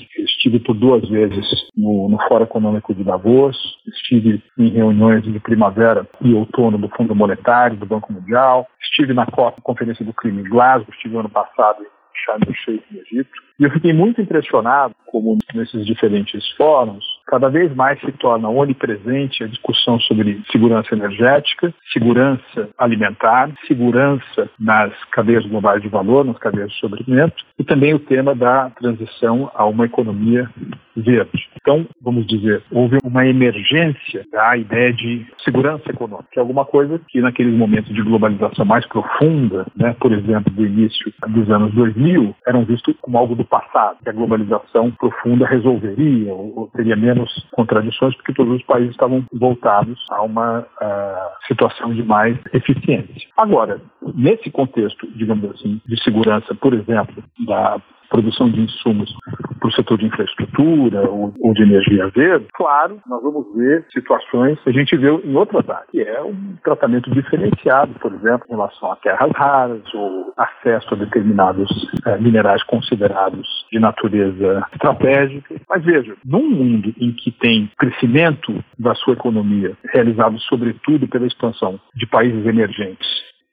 estive 0.48 0.60
por 0.60 0.76
duas 0.76 1.08
vezes 1.10 1.46
no, 1.76 2.10
no 2.10 2.18
Fórum 2.28 2.44
Econômico 2.44 2.94
de 2.94 3.04
Davos, 3.04 3.58
estive 3.88 4.42
em 4.58 4.70
reuniões 4.70 5.24
de 5.24 5.40
primavera 5.40 6.08
e 6.22 6.34
outono 6.34 6.78
do 6.78 6.90
Fundo 6.90 7.14
Monetário, 7.14 7.78
do 7.78 7.86
Banco 7.86 8.12
Mundial, 8.12 8.66
estive 8.82 9.14
na 9.14 9.26
COP, 9.26 9.62
Conferência 9.62 10.06
do 10.06 10.14
Clima 10.14 10.42
em 10.42 10.50
Glasgow, 10.50 10.88
estive 10.94 11.18
ano 11.18 11.30
passado 11.30 11.84
em 11.84 11.88
Sharm 12.26 12.42
el-Sheikh, 12.48 12.84
no 12.92 13.02
Egito, 13.02 13.30
e 13.60 13.64
eu 13.64 13.72
fiquei 13.72 13.94
muito 13.94 14.22
impressionado 14.22 14.96
como 15.06 15.38
nesses 15.54 15.86
diferentes 15.86 16.50
fóruns, 16.56 17.04
cada 17.28 17.50
vez 17.50 17.74
mais 17.76 18.00
se 18.00 18.12
torna 18.14 18.50
onipresente 18.50 19.44
a 19.44 19.48
discussão 19.48 20.00
sobre 20.00 20.42
segurança 20.52 20.96
energética, 20.96 21.74
segurança 21.92 22.70
alimentar, 22.78 23.52
segurança 23.68 24.50
nas 24.60 24.94
cadeias 25.12 25.46
globais 25.46 25.82
de 25.82 25.90
valor, 25.90 26.26
nas 26.26 26.38
cadeias 26.38 26.72
de 26.72 26.80
sobrimento, 26.80 27.36
e 27.60 27.64
também 27.64 27.94
o 27.94 28.00
tema 28.00 28.34
da 28.34 28.70
transição 28.72 29.52
a 29.54 29.66
uma 29.66 29.86
economia 29.86 30.50
verde. 30.96 31.48
Então, 31.62 31.86
vamos 32.02 32.26
dizer, 32.26 32.64
houve 32.72 32.98
uma 33.04 33.26
emergência 33.28 34.26
da 34.32 34.58
ideia 34.58 34.94
de 34.94 35.26
segurança 35.44 35.90
econômica, 35.90 36.30
que 36.32 36.40
é 36.40 36.42
alguma 36.42 36.66
coisa 36.66 37.00
que 37.10 37.22
naqueles 37.22 37.54
momentos 37.54 37.94
de 37.94 38.02
globalização 38.02 38.66
mais 38.66 38.86
profunda, 38.88 39.66
né, 39.76 39.96
por 40.00 40.12
exemplo, 40.12 40.52
do 40.54 40.66
início 40.66 41.14
dos 41.28 41.50
anos 41.52 41.74
2000, 41.74 42.36
eram 42.48 42.64
vistos 42.66 42.96
como 43.02 43.18
algo 43.18 43.36
do 43.36 43.46
passado, 43.46 43.98
que 44.02 44.10
a 44.10 44.14
globalização 44.14 44.92
profunda 44.92 45.46
resolveria 45.46 46.34
ou, 46.34 46.54
ou 46.60 46.68
teria 46.68 46.96
menos 46.96 47.17
contradições, 47.52 48.16
porque 48.16 48.34
todos 48.34 48.56
os 48.56 48.64
países 48.64 48.92
estavam 48.92 49.26
voltados 49.34 50.00
a 50.12 50.22
uma 50.22 50.60
uh, 50.60 51.46
situação 51.48 51.94
de 51.94 52.04
mais 52.04 52.38
eficiência. 52.54 53.30
Agora, 53.36 53.82
nesse 54.16 54.50
contexto, 54.50 55.08
digamos 55.16 55.52
assim, 55.52 55.82
de 55.86 56.04
segurança, 56.04 56.54
por 56.56 56.74
exemplo, 56.74 57.24
da 57.46 57.82
produção 58.10 58.50
de 58.50 58.62
insumos 58.62 59.14
para 59.58 59.70
o 59.70 59.74
setor 59.74 59.98
de 59.98 60.06
infraestrutura 60.06 61.10
ou, 61.10 61.34
ou, 61.40 61.54
de 61.54 61.64
energia 61.64 62.08
verde, 62.10 62.48
claro, 62.54 63.00
nós 63.08 63.22
vamos 63.22 63.46
ver 63.56 63.86
situações 63.92 64.60
que 64.62 64.70
a 64.70 64.74
gente 64.74 64.96
vê 64.96 65.10
em 65.10 65.36
outras 65.36 65.68
áreas, 65.70 65.90
que 65.90 66.02
é 66.02 66.22
um 66.22 66.56
tratamento 66.64 67.10
diferenciado, 67.12 67.94
por 68.00 68.14
exemplo, 68.14 68.46
em 68.48 68.54
relação 68.54 68.92
a 68.92 68.96
terras 68.98 69.32
raras 69.36 69.82
ou 69.94 70.34
acesso 70.38 70.94
a 70.94 70.98
determinados 70.98 71.70
é, 72.06 72.18
minerais 72.18 72.64
considerados 72.64 73.48
de 73.72 73.80
natureza 73.80 74.66
estratégica. 74.74 75.56
Mas 75.70 75.84
veja, 75.84 76.16
num 76.26 76.50
mundo 76.50 76.94
em 77.00 77.12
que 77.14 77.32
tem 77.32 77.70
crescimento 77.78 78.54
da 78.78 78.94
sua 78.96 79.14
economia 79.14 79.76
realizado 79.94 80.40
sobretudo 80.42 81.08
pela 81.08 81.28
expansão 81.28 81.80
de 81.96 82.06
países 82.06 82.46
emergentes 82.46 83.08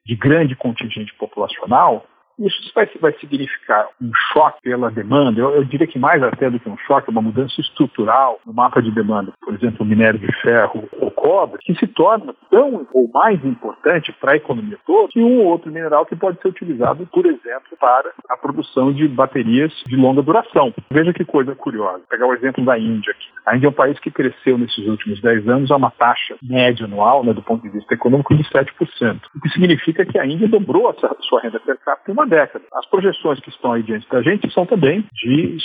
de 0.05 0.15
grande 0.15 0.55
contingente 0.55 1.13
populacional, 1.15 2.05
isso 2.39 2.71
vai, 2.73 2.89
vai 2.99 3.13
significar 3.13 3.87
um 4.01 4.11
choque 4.33 4.61
pela 4.61 4.91
demanda, 4.91 5.39
eu, 5.39 5.55
eu, 5.55 5.63
diria 5.63 5.87
que 5.87 5.99
mais 5.99 6.21
até 6.21 6.49
do 6.49 6.59
que 6.59 6.69
um 6.69 6.77
choque, 6.79 7.09
uma 7.09 7.21
mudança 7.21 7.59
estrutural 7.59 8.39
no 8.45 8.53
mapa 8.53 8.81
de 8.81 8.91
demanda, 8.91 9.33
por 9.41 9.53
exemplo, 9.53 9.85
o 9.85 9.85
minério 9.85 10.19
de 10.19 10.31
ferro 10.41 10.87
ou 10.99 11.11
cobre, 11.11 11.59
que 11.61 11.75
se 11.75 11.87
torna 11.87 12.33
tão 12.49 12.87
ou 12.93 13.09
mais 13.13 13.43
importante 13.45 14.11
para 14.19 14.33
a 14.33 14.37
economia 14.37 14.77
toda 14.85 15.09
que 15.09 15.19
um 15.19 15.39
ou 15.39 15.45
outro 15.45 15.71
mineral 15.71 16.05
que 16.05 16.15
pode 16.15 16.41
ser 16.41 16.49
utilizado, 16.49 17.07
por 17.07 17.25
exemplo, 17.25 17.77
para 17.79 18.11
a 18.29 18.37
produção 18.37 18.91
de 18.91 19.07
baterias 19.07 19.71
de 19.87 19.95
longa 19.95 20.21
duração. 20.21 20.73
Veja 20.89 21.13
que 21.13 21.23
coisa 21.25 21.55
curiosa. 21.55 21.99
Vou 21.99 22.07
pegar 22.09 22.27
o 22.27 22.33
exemplo 22.33 22.63
da 22.65 22.77
Índia 22.77 23.11
aqui. 23.11 23.27
A 23.45 23.55
Índia 23.55 23.67
é 23.67 23.69
um 23.69 23.73
país 23.73 23.99
que 23.99 24.11
cresceu 24.11 24.57
nesses 24.57 24.85
últimos 24.87 25.21
10 25.21 25.47
anos 25.47 25.71
a 25.71 25.75
uma 25.75 25.91
taxa 25.91 26.35
média 26.41 26.85
anual, 26.85 27.23
né, 27.23 27.33
do 27.33 27.41
ponto 27.41 27.61
de 27.61 27.69
vista 27.69 27.93
econômico, 27.93 28.35
de 28.35 28.43
7%. 28.43 29.19
O 29.35 29.39
que 29.39 29.49
significa 29.49 30.05
que 30.05 30.17
a 30.17 30.25
Índia 30.25 30.47
dobrou 30.47 30.89
a 30.89 30.93
sua 31.21 31.41
renda 31.41 31.59
per 31.59 31.77
capita 31.77 32.11
em 32.11 32.13
uma 32.13 32.24
década. 32.25 32.65
As 32.73 32.85
projeções 32.87 33.39
que 33.39 33.49
estão 33.49 33.73
aí 33.73 33.83
diante 33.83 34.09
da 34.09 34.21
gente 34.21 34.51
são 34.53 34.65
também 34.65 35.05
de, 35.13 35.57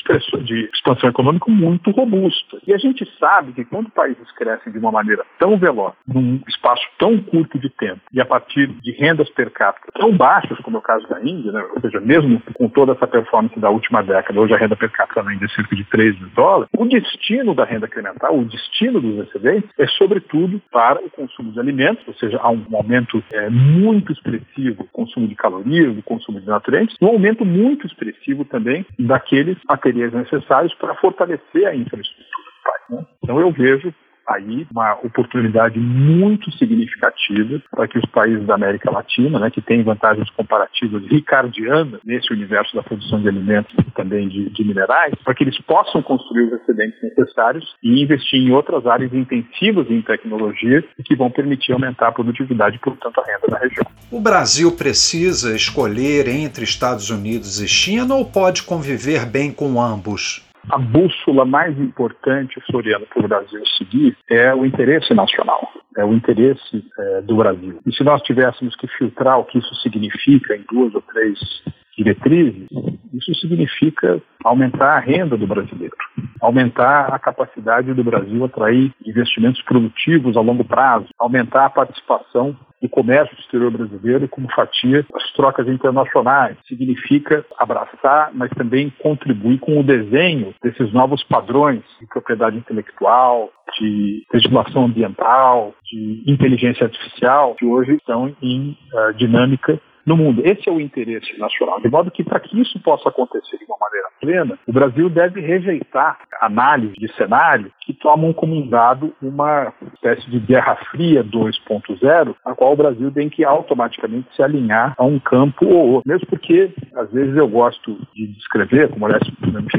de 0.44 0.70
expansão 0.74 1.10
econômica 1.10 1.50
muito 1.50 1.90
robusta. 1.90 2.58
E 2.66 2.72
a 2.72 2.78
gente 2.78 3.06
sabe 3.18 3.52
que 3.52 3.64
quando 3.64 3.90
países 3.90 4.30
crescem 4.32 4.72
de 4.72 4.78
uma 4.78 4.90
maneira 4.90 5.24
tão 5.38 5.56
veloz, 5.58 5.94
num 6.06 6.40
espaço 6.48 6.82
tão 6.98 7.18
curto 7.18 7.58
de 7.58 7.68
tempo, 7.70 8.00
e 8.12 8.20
a 8.20 8.24
partir 8.24 8.66
de 8.66 8.92
rendas 8.92 9.28
per 9.30 9.50
capita 9.50 9.92
tão 9.94 10.16
baixas, 10.16 10.58
como 10.60 10.76
é 10.76 10.80
o 10.80 10.82
caso 10.82 11.06
da 11.08 11.20
Índia, 11.20 11.52
né? 11.52 11.62
ou 11.74 11.80
seja, 11.80 12.00
mesmo 12.00 12.42
com 12.54 12.68
toda 12.68 12.92
essa 12.92 13.06
performance 13.06 13.58
da 13.58 13.70
última 13.70 14.02
década, 14.02 14.40
hoje 14.40 14.54
a 14.54 14.56
renda 14.56 14.76
per 14.76 14.90
capita 14.90 15.22
na 15.22 15.34
Índia 15.34 15.46
é 15.46 15.48
cerca 15.48 15.76
de 15.76 15.84
3 15.84 16.18
mil 16.18 16.30
dólares, 16.30 16.70
o 16.76 16.84
destino 16.86 17.54
da 17.54 17.64
renda 17.64 17.86
incremental, 17.86 18.38
o 18.38 18.44
destino 18.44 19.00
dos 19.00 19.26
excedentes, 19.26 19.70
é 19.78 19.86
sobretudo 19.86 20.60
para 20.70 21.00
o 21.04 21.10
consumo 21.10 21.52
de 21.52 21.60
alimentos, 21.60 22.06
ou 22.06 22.14
seja, 22.14 22.38
há 22.40 22.50
um 22.50 22.64
aumento 22.72 23.22
é, 23.32 23.48
muito 23.50 24.12
expressivo 24.12 24.84
do 24.84 24.88
consumo 24.92 25.28
de 25.28 25.34
calorias, 25.34 25.94
do 25.94 26.02
consumo 26.02 26.40
de 26.40 26.49
nutrientes, 26.50 26.96
e 27.00 27.04
um 27.04 27.08
aumento 27.08 27.44
muito 27.44 27.86
expressivo 27.86 28.44
também 28.44 28.84
daqueles 28.98 29.56
materiais 29.68 30.12
necessários 30.12 30.74
para 30.74 30.94
fortalecer 30.96 31.66
a 31.66 31.74
infraestrutura 31.74 32.26
do 32.28 32.62
país. 32.64 33.00
Né? 33.00 33.06
Então 33.22 33.40
eu 33.40 33.50
vejo 33.50 33.94
aí 34.30 34.66
uma 34.70 34.94
oportunidade 35.02 35.78
muito 35.78 36.50
significativa 36.52 37.60
para 37.70 37.88
que 37.88 37.98
os 37.98 38.06
países 38.06 38.46
da 38.46 38.54
América 38.54 38.90
Latina, 38.90 39.38
né, 39.38 39.50
que 39.50 39.60
têm 39.60 39.82
vantagens 39.82 40.28
comparativas 40.30 41.02
ricardianas 41.06 42.00
nesse 42.04 42.32
universo 42.32 42.74
da 42.74 42.82
produção 42.82 43.20
de 43.20 43.28
alimentos 43.28 43.74
e 43.78 43.90
também 43.92 44.28
de, 44.28 44.50
de 44.50 44.64
minerais, 44.64 45.14
para 45.24 45.34
que 45.34 45.44
eles 45.44 45.58
possam 45.62 46.02
construir 46.02 46.44
os 46.44 46.60
excedentes 46.60 47.00
necessários 47.02 47.64
e 47.82 48.02
investir 48.02 48.40
em 48.40 48.50
outras 48.52 48.86
áreas 48.86 49.12
intensivas 49.12 49.90
em 49.90 50.02
tecnologia 50.02 50.84
que 51.04 51.16
vão 51.16 51.30
permitir 51.30 51.72
aumentar 51.72 52.08
a 52.08 52.12
produtividade 52.12 52.76
e, 52.76 52.78
portanto, 52.78 53.20
a 53.20 53.24
renda 53.24 53.48
da 53.48 53.58
região. 53.58 53.86
O 54.10 54.20
Brasil 54.20 54.72
precisa 54.72 55.54
escolher 55.54 56.28
entre 56.28 56.64
Estados 56.64 57.10
Unidos 57.10 57.60
e 57.60 57.68
China 57.68 58.14
ou 58.14 58.24
pode 58.24 58.62
conviver 58.62 59.26
bem 59.26 59.52
com 59.52 59.80
ambos? 59.80 60.49
A 60.68 60.78
bússola 60.78 61.44
mais 61.44 61.78
importante, 61.78 62.60
Floriano, 62.70 63.06
para 63.06 63.24
o 63.24 63.28
Brasil 63.28 63.62
seguir 63.78 64.16
é 64.28 64.54
o 64.54 64.64
interesse 64.64 65.14
nacional, 65.14 65.68
é 65.96 66.04
o 66.04 66.12
interesse 66.12 66.84
é, 66.98 67.20
do 67.22 67.36
Brasil. 67.36 67.80
E 67.86 67.92
se 67.94 68.04
nós 68.04 68.22
tivéssemos 68.22 68.76
que 68.76 68.86
filtrar 68.88 69.38
o 69.38 69.44
que 69.44 69.58
isso 69.58 69.74
significa 69.76 70.54
em 70.54 70.64
duas 70.70 70.94
ou 70.94 71.02
três 71.02 71.38
diretrizes, 71.96 72.68
isso 73.12 73.34
significa 73.40 74.20
aumentar 74.44 74.96
a 74.96 75.00
renda 75.00 75.36
do 75.36 75.46
brasileiro, 75.46 75.94
aumentar 76.40 77.12
a 77.12 77.18
capacidade 77.18 77.92
do 77.92 78.04
Brasil 78.04 78.44
atrair 78.44 78.92
investimentos 79.04 79.60
produtivos 79.62 80.36
a 80.36 80.40
longo 80.40 80.64
prazo, 80.64 81.08
aumentar 81.18 81.66
a 81.66 81.70
participação 81.70 82.56
do 82.80 82.88
comércio 82.88 83.36
exterior 83.38 83.70
brasileiro 83.70 84.28
como 84.28 84.50
fatia 84.52 85.04
das 85.12 85.32
trocas 85.32 85.68
internacionais. 85.68 86.56
Significa 86.66 87.44
abraçar, 87.58 88.30
mas 88.32 88.50
também 88.50 88.90
contribuir 89.02 89.58
com 89.58 89.78
o 89.78 89.84
desenho 89.84 90.54
desses 90.62 90.92
novos 90.92 91.22
padrões 91.24 91.82
de 92.00 92.06
propriedade 92.06 92.56
intelectual, 92.56 93.50
de 93.78 94.24
legislação 94.32 94.86
ambiental, 94.86 95.74
de 95.84 96.24
inteligência 96.26 96.84
artificial, 96.84 97.54
que 97.54 97.66
hoje 97.66 97.94
estão 97.94 98.34
em 98.42 98.76
uh, 98.92 99.14
dinâmica 99.14 99.80
no 100.06 100.16
mundo. 100.16 100.42
Esse 100.44 100.68
é 100.68 100.72
o 100.72 100.80
interesse 100.80 101.38
nacional. 101.38 101.80
De 101.80 101.88
modo 101.88 102.10
que, 102.10 102.24
para 102.24 102.40
que 102.40 102.60
isso 102.60 102.80
possa 102.80 103.08
acontecer 103.08 103.58
de 103.58 103.64
uma 103.64 103.76
maneira 103.80 104.08
plena, 104.20 104.58
o 104.66 104.72
Brasil 104.72 105.08
deve 105.08 105.40
rejeitar 105.40 106.18
análise 106.40 106.94
de 106.94 107.12
cenário 107.14 107.70
que 107.90 107.94
tomam 107.94 108.32
como 108.32 108.64
dado 108.66 109.12
uma 109.20 109.72
espécie 109.94 110.30
de 110.30 110.38
Guerra 110.38 110.76
Fria 110.90 111.24
2.0, 111.24 112.34
a 112.44 112.54
qual 112.54 112.72
o 112.72 112.76
Brasil 112.76 113.10
tem 113.10 113.28
que 113.28 113.44
automaticamente 113.44 114.28
se 114.36 114.42
alinhar 114.42 114.94
a 114.96 115.04
um 115.04 115.18
campo 115.18 115.66
ou 115.66 115.94
outro. 115.94 116.08
Mesmo 116.08 116.26
porque, 116.28 116.72
às 116.94 117.10
vezes, 117.10 117.36
eu 117.36 117.48
gosto 117.48 117.98
de 118.14 118.28
descrever, 118.28 118.88
como 118.90 119.06
aliás, 119.06 119.22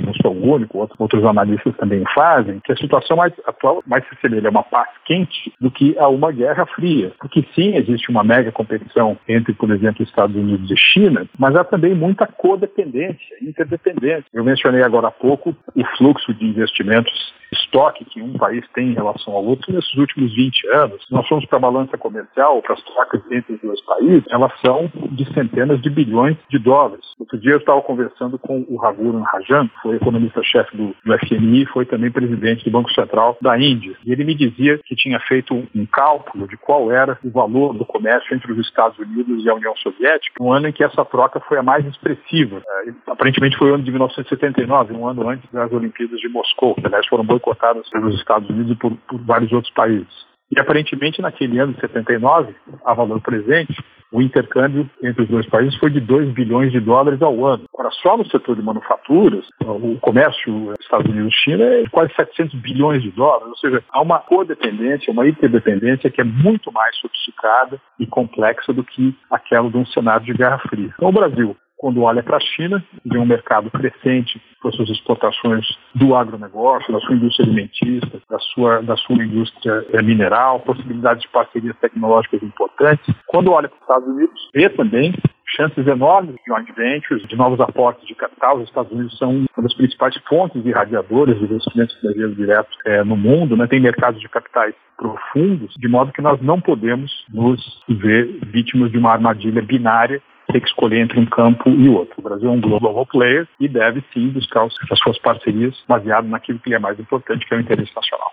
não 0.04 0.14
sou 0.22 0.34
o 0.34 0.54
único, 0.54 0.88
outros 1.00 1.24
analistas 1.24 1.76
também 1.78 2.04
fazem, 2.14 2.60
que 2.60 2.74
a 2.74 2.78
situação 2.78 3.16
mais 3.16 3.34
atual 3.46 3.82
mais 3.88 4.06
se 4.08 4.16
assemelha 4.16 4.50
a 4.50 4.52
uma 4.52 4.64
paz 4.64 4.90
quente 5.06 5.54
do 5.60 5.72
que 5.72 5.98
a 5.98 6.08
uma 6.10 6.32
Guerra 6.32 6.66
Fria. 6.66 7.14
Porque 7.20 7.46
sim, 7.56 7.76
existe 7.76 8.10
uma 8.10 8.24
mega 8.24 8.52
competição 8.52 9.18
entre, 9.28 9.54
por 9.54 9.72
exemplo, 9.72 10.04
Estados 10.04 10.36
Unidos 10.36 10.70
e 10.70 10.76
China, 10.76 11.26
mas 11.38 11.56
há 11.56 11.64
também 11.64 11.96
muita 11.96 12.28
codependência, 12.28 13.38
interdependência. 13.42 14.26
Eu 14.34 14.44
mencionei 14.44 14.84
agora 14.84 15.08
há 15.08 15.12
pouco 15.12 15.56
o 15.76 15.86
fluxo 15.98 16.34
de 16.34 16.46
investimentos 16.46 17.12
estoque 17.52 18.06
que 18.06 18.22
um 18.22 18.34
país 18.34 18.66
tem 18.74 18.90
em 18.90 18.94
relação 18.94 19.34
ao 19.34 19.44
outro 19.44 19.74
nesses 19.74 19.94
últimos 19.96 20.34
20 20.34 20.68
anos. 20.70 21.06
Nós 21.10 21.28
formos 21.28 21.46
para 21.46 21.58
a 21.58 21.62
balança 21.62 21.98
comercial, 21.98 22.62
para 22.62 22.76
as 22.76 22.84
trocas 22.84 23.22
entre 23.32 23.54
os 23.54 23.62
dois 23.62 23.82
países, 23.82 24.24
elas 24.30 24.52
são 24.66 24.92
de 25.12 25.34
centenas 25.34 25.82
de 25.82 25.90
bilhões 25.90 26.38
de 26.50 26.58
dólares. 26.58 27.06
Outro 27.20 27.38
dia 27.40 27.52
eu 27.52 27.58
estava 27.58 27.82
conversando 27.82 28.40
com 28.40 28.66
o 28.68 28.78
Raghuram 28.78 29.22
Rajan, 29.22 29.68
que 29.68 29.82
foi 29.82 29.96
economista-chefe 29.96 30.76
do, 30.76 30.96
do 31.04 31.20
FMI, 31.20 31.66
foi 31.68 31.86
também 31.86 32.12
presidente 32.12 32.64
do 32.64 32.72
Banco 32.72 32.92
Central 32.92 33.38
da 33.42 33.58
Índia. 33.60 33.96
E 34.06 34.12
ele 34.12 34.24
me 34.24 34.36
dizia 34.36 34.80
que 34.86 34.96
tinha 34.96 35.20
feito 35.20 35.54
um 35.54 35.86
cálculo 35.86 36.48
de 36.48 36.58
qual 36.58 36.92
era 36.92 37.18
o 37.24 37.30
valor 37.30 37.74
do 37.74 37.86
comércio 37.86 38.34
entre 38.36 38.52
os 38.52 38.60
Estados 38.60 38.98
Unidos 38.98 39.44
e 39.44 39.50
a 39.50 39.56
União 39.56 39.76
Soviética, 39.78 40.42
um 40.42 40.52
ano 40.52 40.68
em 40.68 40.72
que 40.72 40.84
essa 40.84 41.04
troca 41.06 41.40
foi 41.42 41.58
a 41.58 41.64
mais 41.64 41.86
expressiva. 41.86 42.62
É, 42.86 43.12
aparentemente 43.12 43.58
foi 43.58 43.72
o 43.72 43.76
ano 43.76 43.84
de 43.84 43.92
1979, 43.92 44.94
um 44.94 45.08
ano 45.08 45.30
antes 45.30 45.50
das 45.52 45.72
Olimpíadas 45.72 46.20
de 46.20 46.30
Moscou, 46.30 46.76
que 46.76 46.86
aliás 46.86 47.06
foram 47.08 47.26
boicotadas 47.42 47.90
pelos 47.90 48.16
Estados 48.16 48.50
Unidos 48.50 48.72
e 48.72 48.76
por, 48.76 48.96
por 49.08 49.20
vários 49.22 49.52
outros 49.52 49.74
países. 49.74 50.32
E 50.56 50.60
aparentemente 50.60 51.22
naquele 51.22 51.60
ano 51.60 51.74
de 51.74 51.80
79, 51.80 52.54
a 52.86 52.94
valor 52.94 53.22
presente, 53.22 53.74
o 54.12 54.22
intercâmbio 54.22 54.90
entre 55.02 55.24
os 55.24 55.30
dois 55.30 55.48
países 55.48 55.78
foi 55.80 55.90
de 55.90 56.02
2 56.02 56.34
bilhões 56.34 56.74
de 56.74 56.82
dólares 56.82 57.22
ao 57.22 57.46
ano. 57.46 57.64
Agora, 57.74 57.90
só 58.02 58.18
no 58.18 58.30
setor 58.30 58.58
de 58.58 58.62
manufaturas, 58.62 59.48
o 59.62 59.98
comércio 60.02 60.74
Estados 60.82 61.10
Unidos-China 61.10 61.64
é 61.64 61.86
quase 61.90 62.14
700 62.16 62.60
bilhões 62.60 63.02
de 63.02 63.12
dólares, 63.12 63.48
ou 63.48 63.58
seja, 63.58 63.82
há 63.90 64.02
uma 64.02 64.20
codependência, 64.20 65.14
uma 65.14 65.26
interdependência 65.26 66.12
que 66.12 66.20
é 66.20 66.26
muito 66.26 66.70
mais 66.74 66.94
sofisticada 66.98 67.80
e 67.98 68.06
complexa 68.06 68.74
do 68.74 68.84
que 68.84 69.16
aquela 69.30 69.70
de 69.70 69.78
um 69.78 69.86
cenário 69.86 70.26
de 70.26 70.34
Guerra 70.34 70.60
Fria. 70.60 70.94
Então, 70.94 71.08
o 71.08 71.14
Brasil 71.14 71.56
quando 71.82 72.04
olha 72.04 72.22
para 72.22 72.38
a 72.38 72.40
China, 72.40 72.86
vê 73.04 73.18
um 73.18 73.26
mercado 73.26 73.72
crescente 73.72 74.40
para 74.62 74.72
suas 74.72 74.88
exportações 74.88 75.66
do 75.96 76.16
agronegócio, 76.16 76.94
da 76.94 77.00
sua 77.00 77.16
indústria 77.16 77.48
alimentícia, 77.48 78.22
da 78.30 78.38
sua, 78.38 78.82
da 78.84 78.96
sua 78.98 79.16
indústria 79.16 79.84
é, 79.92 80.00
mineral, 80.04 80.60
possibilidades 80.60 81.24
de 81.24 81.30
parcerias 81.30 81.76
tecnológicas 81.80 82.44
importantes. 82.44 83.12
Quando 83.26 83.52
olha 83.52 83.68
para 83.68 83.78
os 83.78 83.82
Estados 83.82 84.08
Unidos, 84.08 84.50
vê 84.54 84.70
também 84.70 85.12
chances 85.58 85.88
enormes 85.88 86.36
de 86.36 86.42
joint 86.48 86.72
ventures, 86.72 87.28
de 87.28 87.36
novos 87.36 87.60
aportes 87.60 88.08
de 88.08 88.14
capital. 88.14 88.58
Os 88.58 88.70
Estados 88.70 88.92
Unidos 88.92 89.18
são 89.18 89.32
uma 89.32 89.64
das 89.64 89.74
principais 89.74 90.16
fontes 90.30 90.64
irradiadoras 90.64 91.36
de 91.40 91.46
investimentos 91.46 91.96
estrangeiros 91.96 92.36
diretos 92.36 92.78
é, 92.86 93.04
no 93.04 93.18
mundo, 93.18 93.58
né? 93.58 93.66
tem 93.66 93.80
mercados 93.80 94.22
de 94.22 94.30
capitais 94.30 94.76
profundos, 94.96 95.74
de 95.80 95.88
modo 95.88 96.14
que 96.14 96.22
nós 96.22 96.40
não 96.42 96.62
podemos 96.62 97.12
nos 97.34 97.60
ver 97.90 98.38
vítimas 98.46 98.92
de 98.92 99.00
uma 99.00 99.12
armadilha 99.12 99.64
binária 99.64 100.22
ter 100.52 100.62
que 100.62 100.68
escolher 100.68 101.02
entre 101.02 101.20
um 101.20 101.26
campo 101.26 101.70
e 101.70 101.90
outro. 101.90 102.16
O 102.18 102.22
Brasil 102.22 102.50
é 102.50 102.52
um 102.52 102.62
global 102.62 103.06
player 103.06 103.48
e 103.60 103.68
deve 103.68 104.04
sim 104.14 104.30
buscar 104.30 104.66
as 104.66 105.00
suas 105.00 105.18
parcerias 105.20 105.76
baseado 105.88 106.28
naquilo 106.28 106.60
que 106.60 106.74
é 106.74 106.80
mais 106.80 107.00
importante, 107.00 107.48
que 107.48 107.54
é 107.54 107.58
o 107.58 107.62
interesse 107.62 107.92
nacional. 107.96 108.32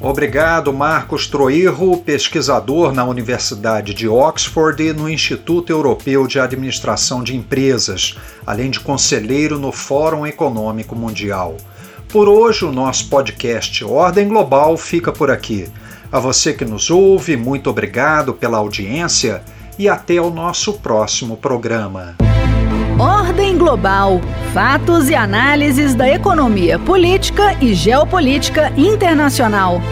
Obrigado, 0.00 0.72
Marcos 0.72 1.26
Troirro, 1.26 1.96
pesquisador 1.96 2.92
na 2.92 3.04
Universidade 3.04 3.92
de 3.92 4.06
Oxford 4.06 4.80
e 4.80 4.92
no 4.92 5.08
Instituto 5.08 5.70
Europeu 5.70 6.26
de 6.26 6.38
Administração 6.38 7.24
de 7.24 7.34
Empresas, 7.34 8.16
além 8.46 8.70
de 8.70 8.78
conselheiro 8.78 9.58
no 9.58 9.72
Fórum 9.72 10.26
Econômico 10.26 10.94
Mundial. 10.94 11.56
Por 12.12 12.28
hoje, 12.28 12.64
o 12.64 12.70
nosso 12.70 13.10
podcast 13.10 13.84
Ordem 13.84 14.28
Global 14.28 14.76
fica 14.76 15.10
por 15.10 15.28
aqui. 15.28 15.66
A 16.10 16.20
você 16.20 16.52
que 16.52 16.64
nos 16.64 16.90
ouve, 16.90 17.36
muito 17.36 17.68
obrigado 17.68 18.32
pela 18.32 18.58
audiência 18.58 19.42
e 19.78 19.88
até 19.88 20.20
o 20.20 20.30
nosso 20.30 20.74
próximo 20.74 21.36
programa. 21.36 22.16
Ordem 22.98 23.58
Global. 23.58 24.20
Fatos 24.54 25.10
e 25.10 25.14
análises 25.14 25.94
da 25.94 26.08
economia 26.08 26.78
política 26.78 27.52
e 27.60 27.74
geopolítica 27.74 28.72
internacional. 28.76 29.82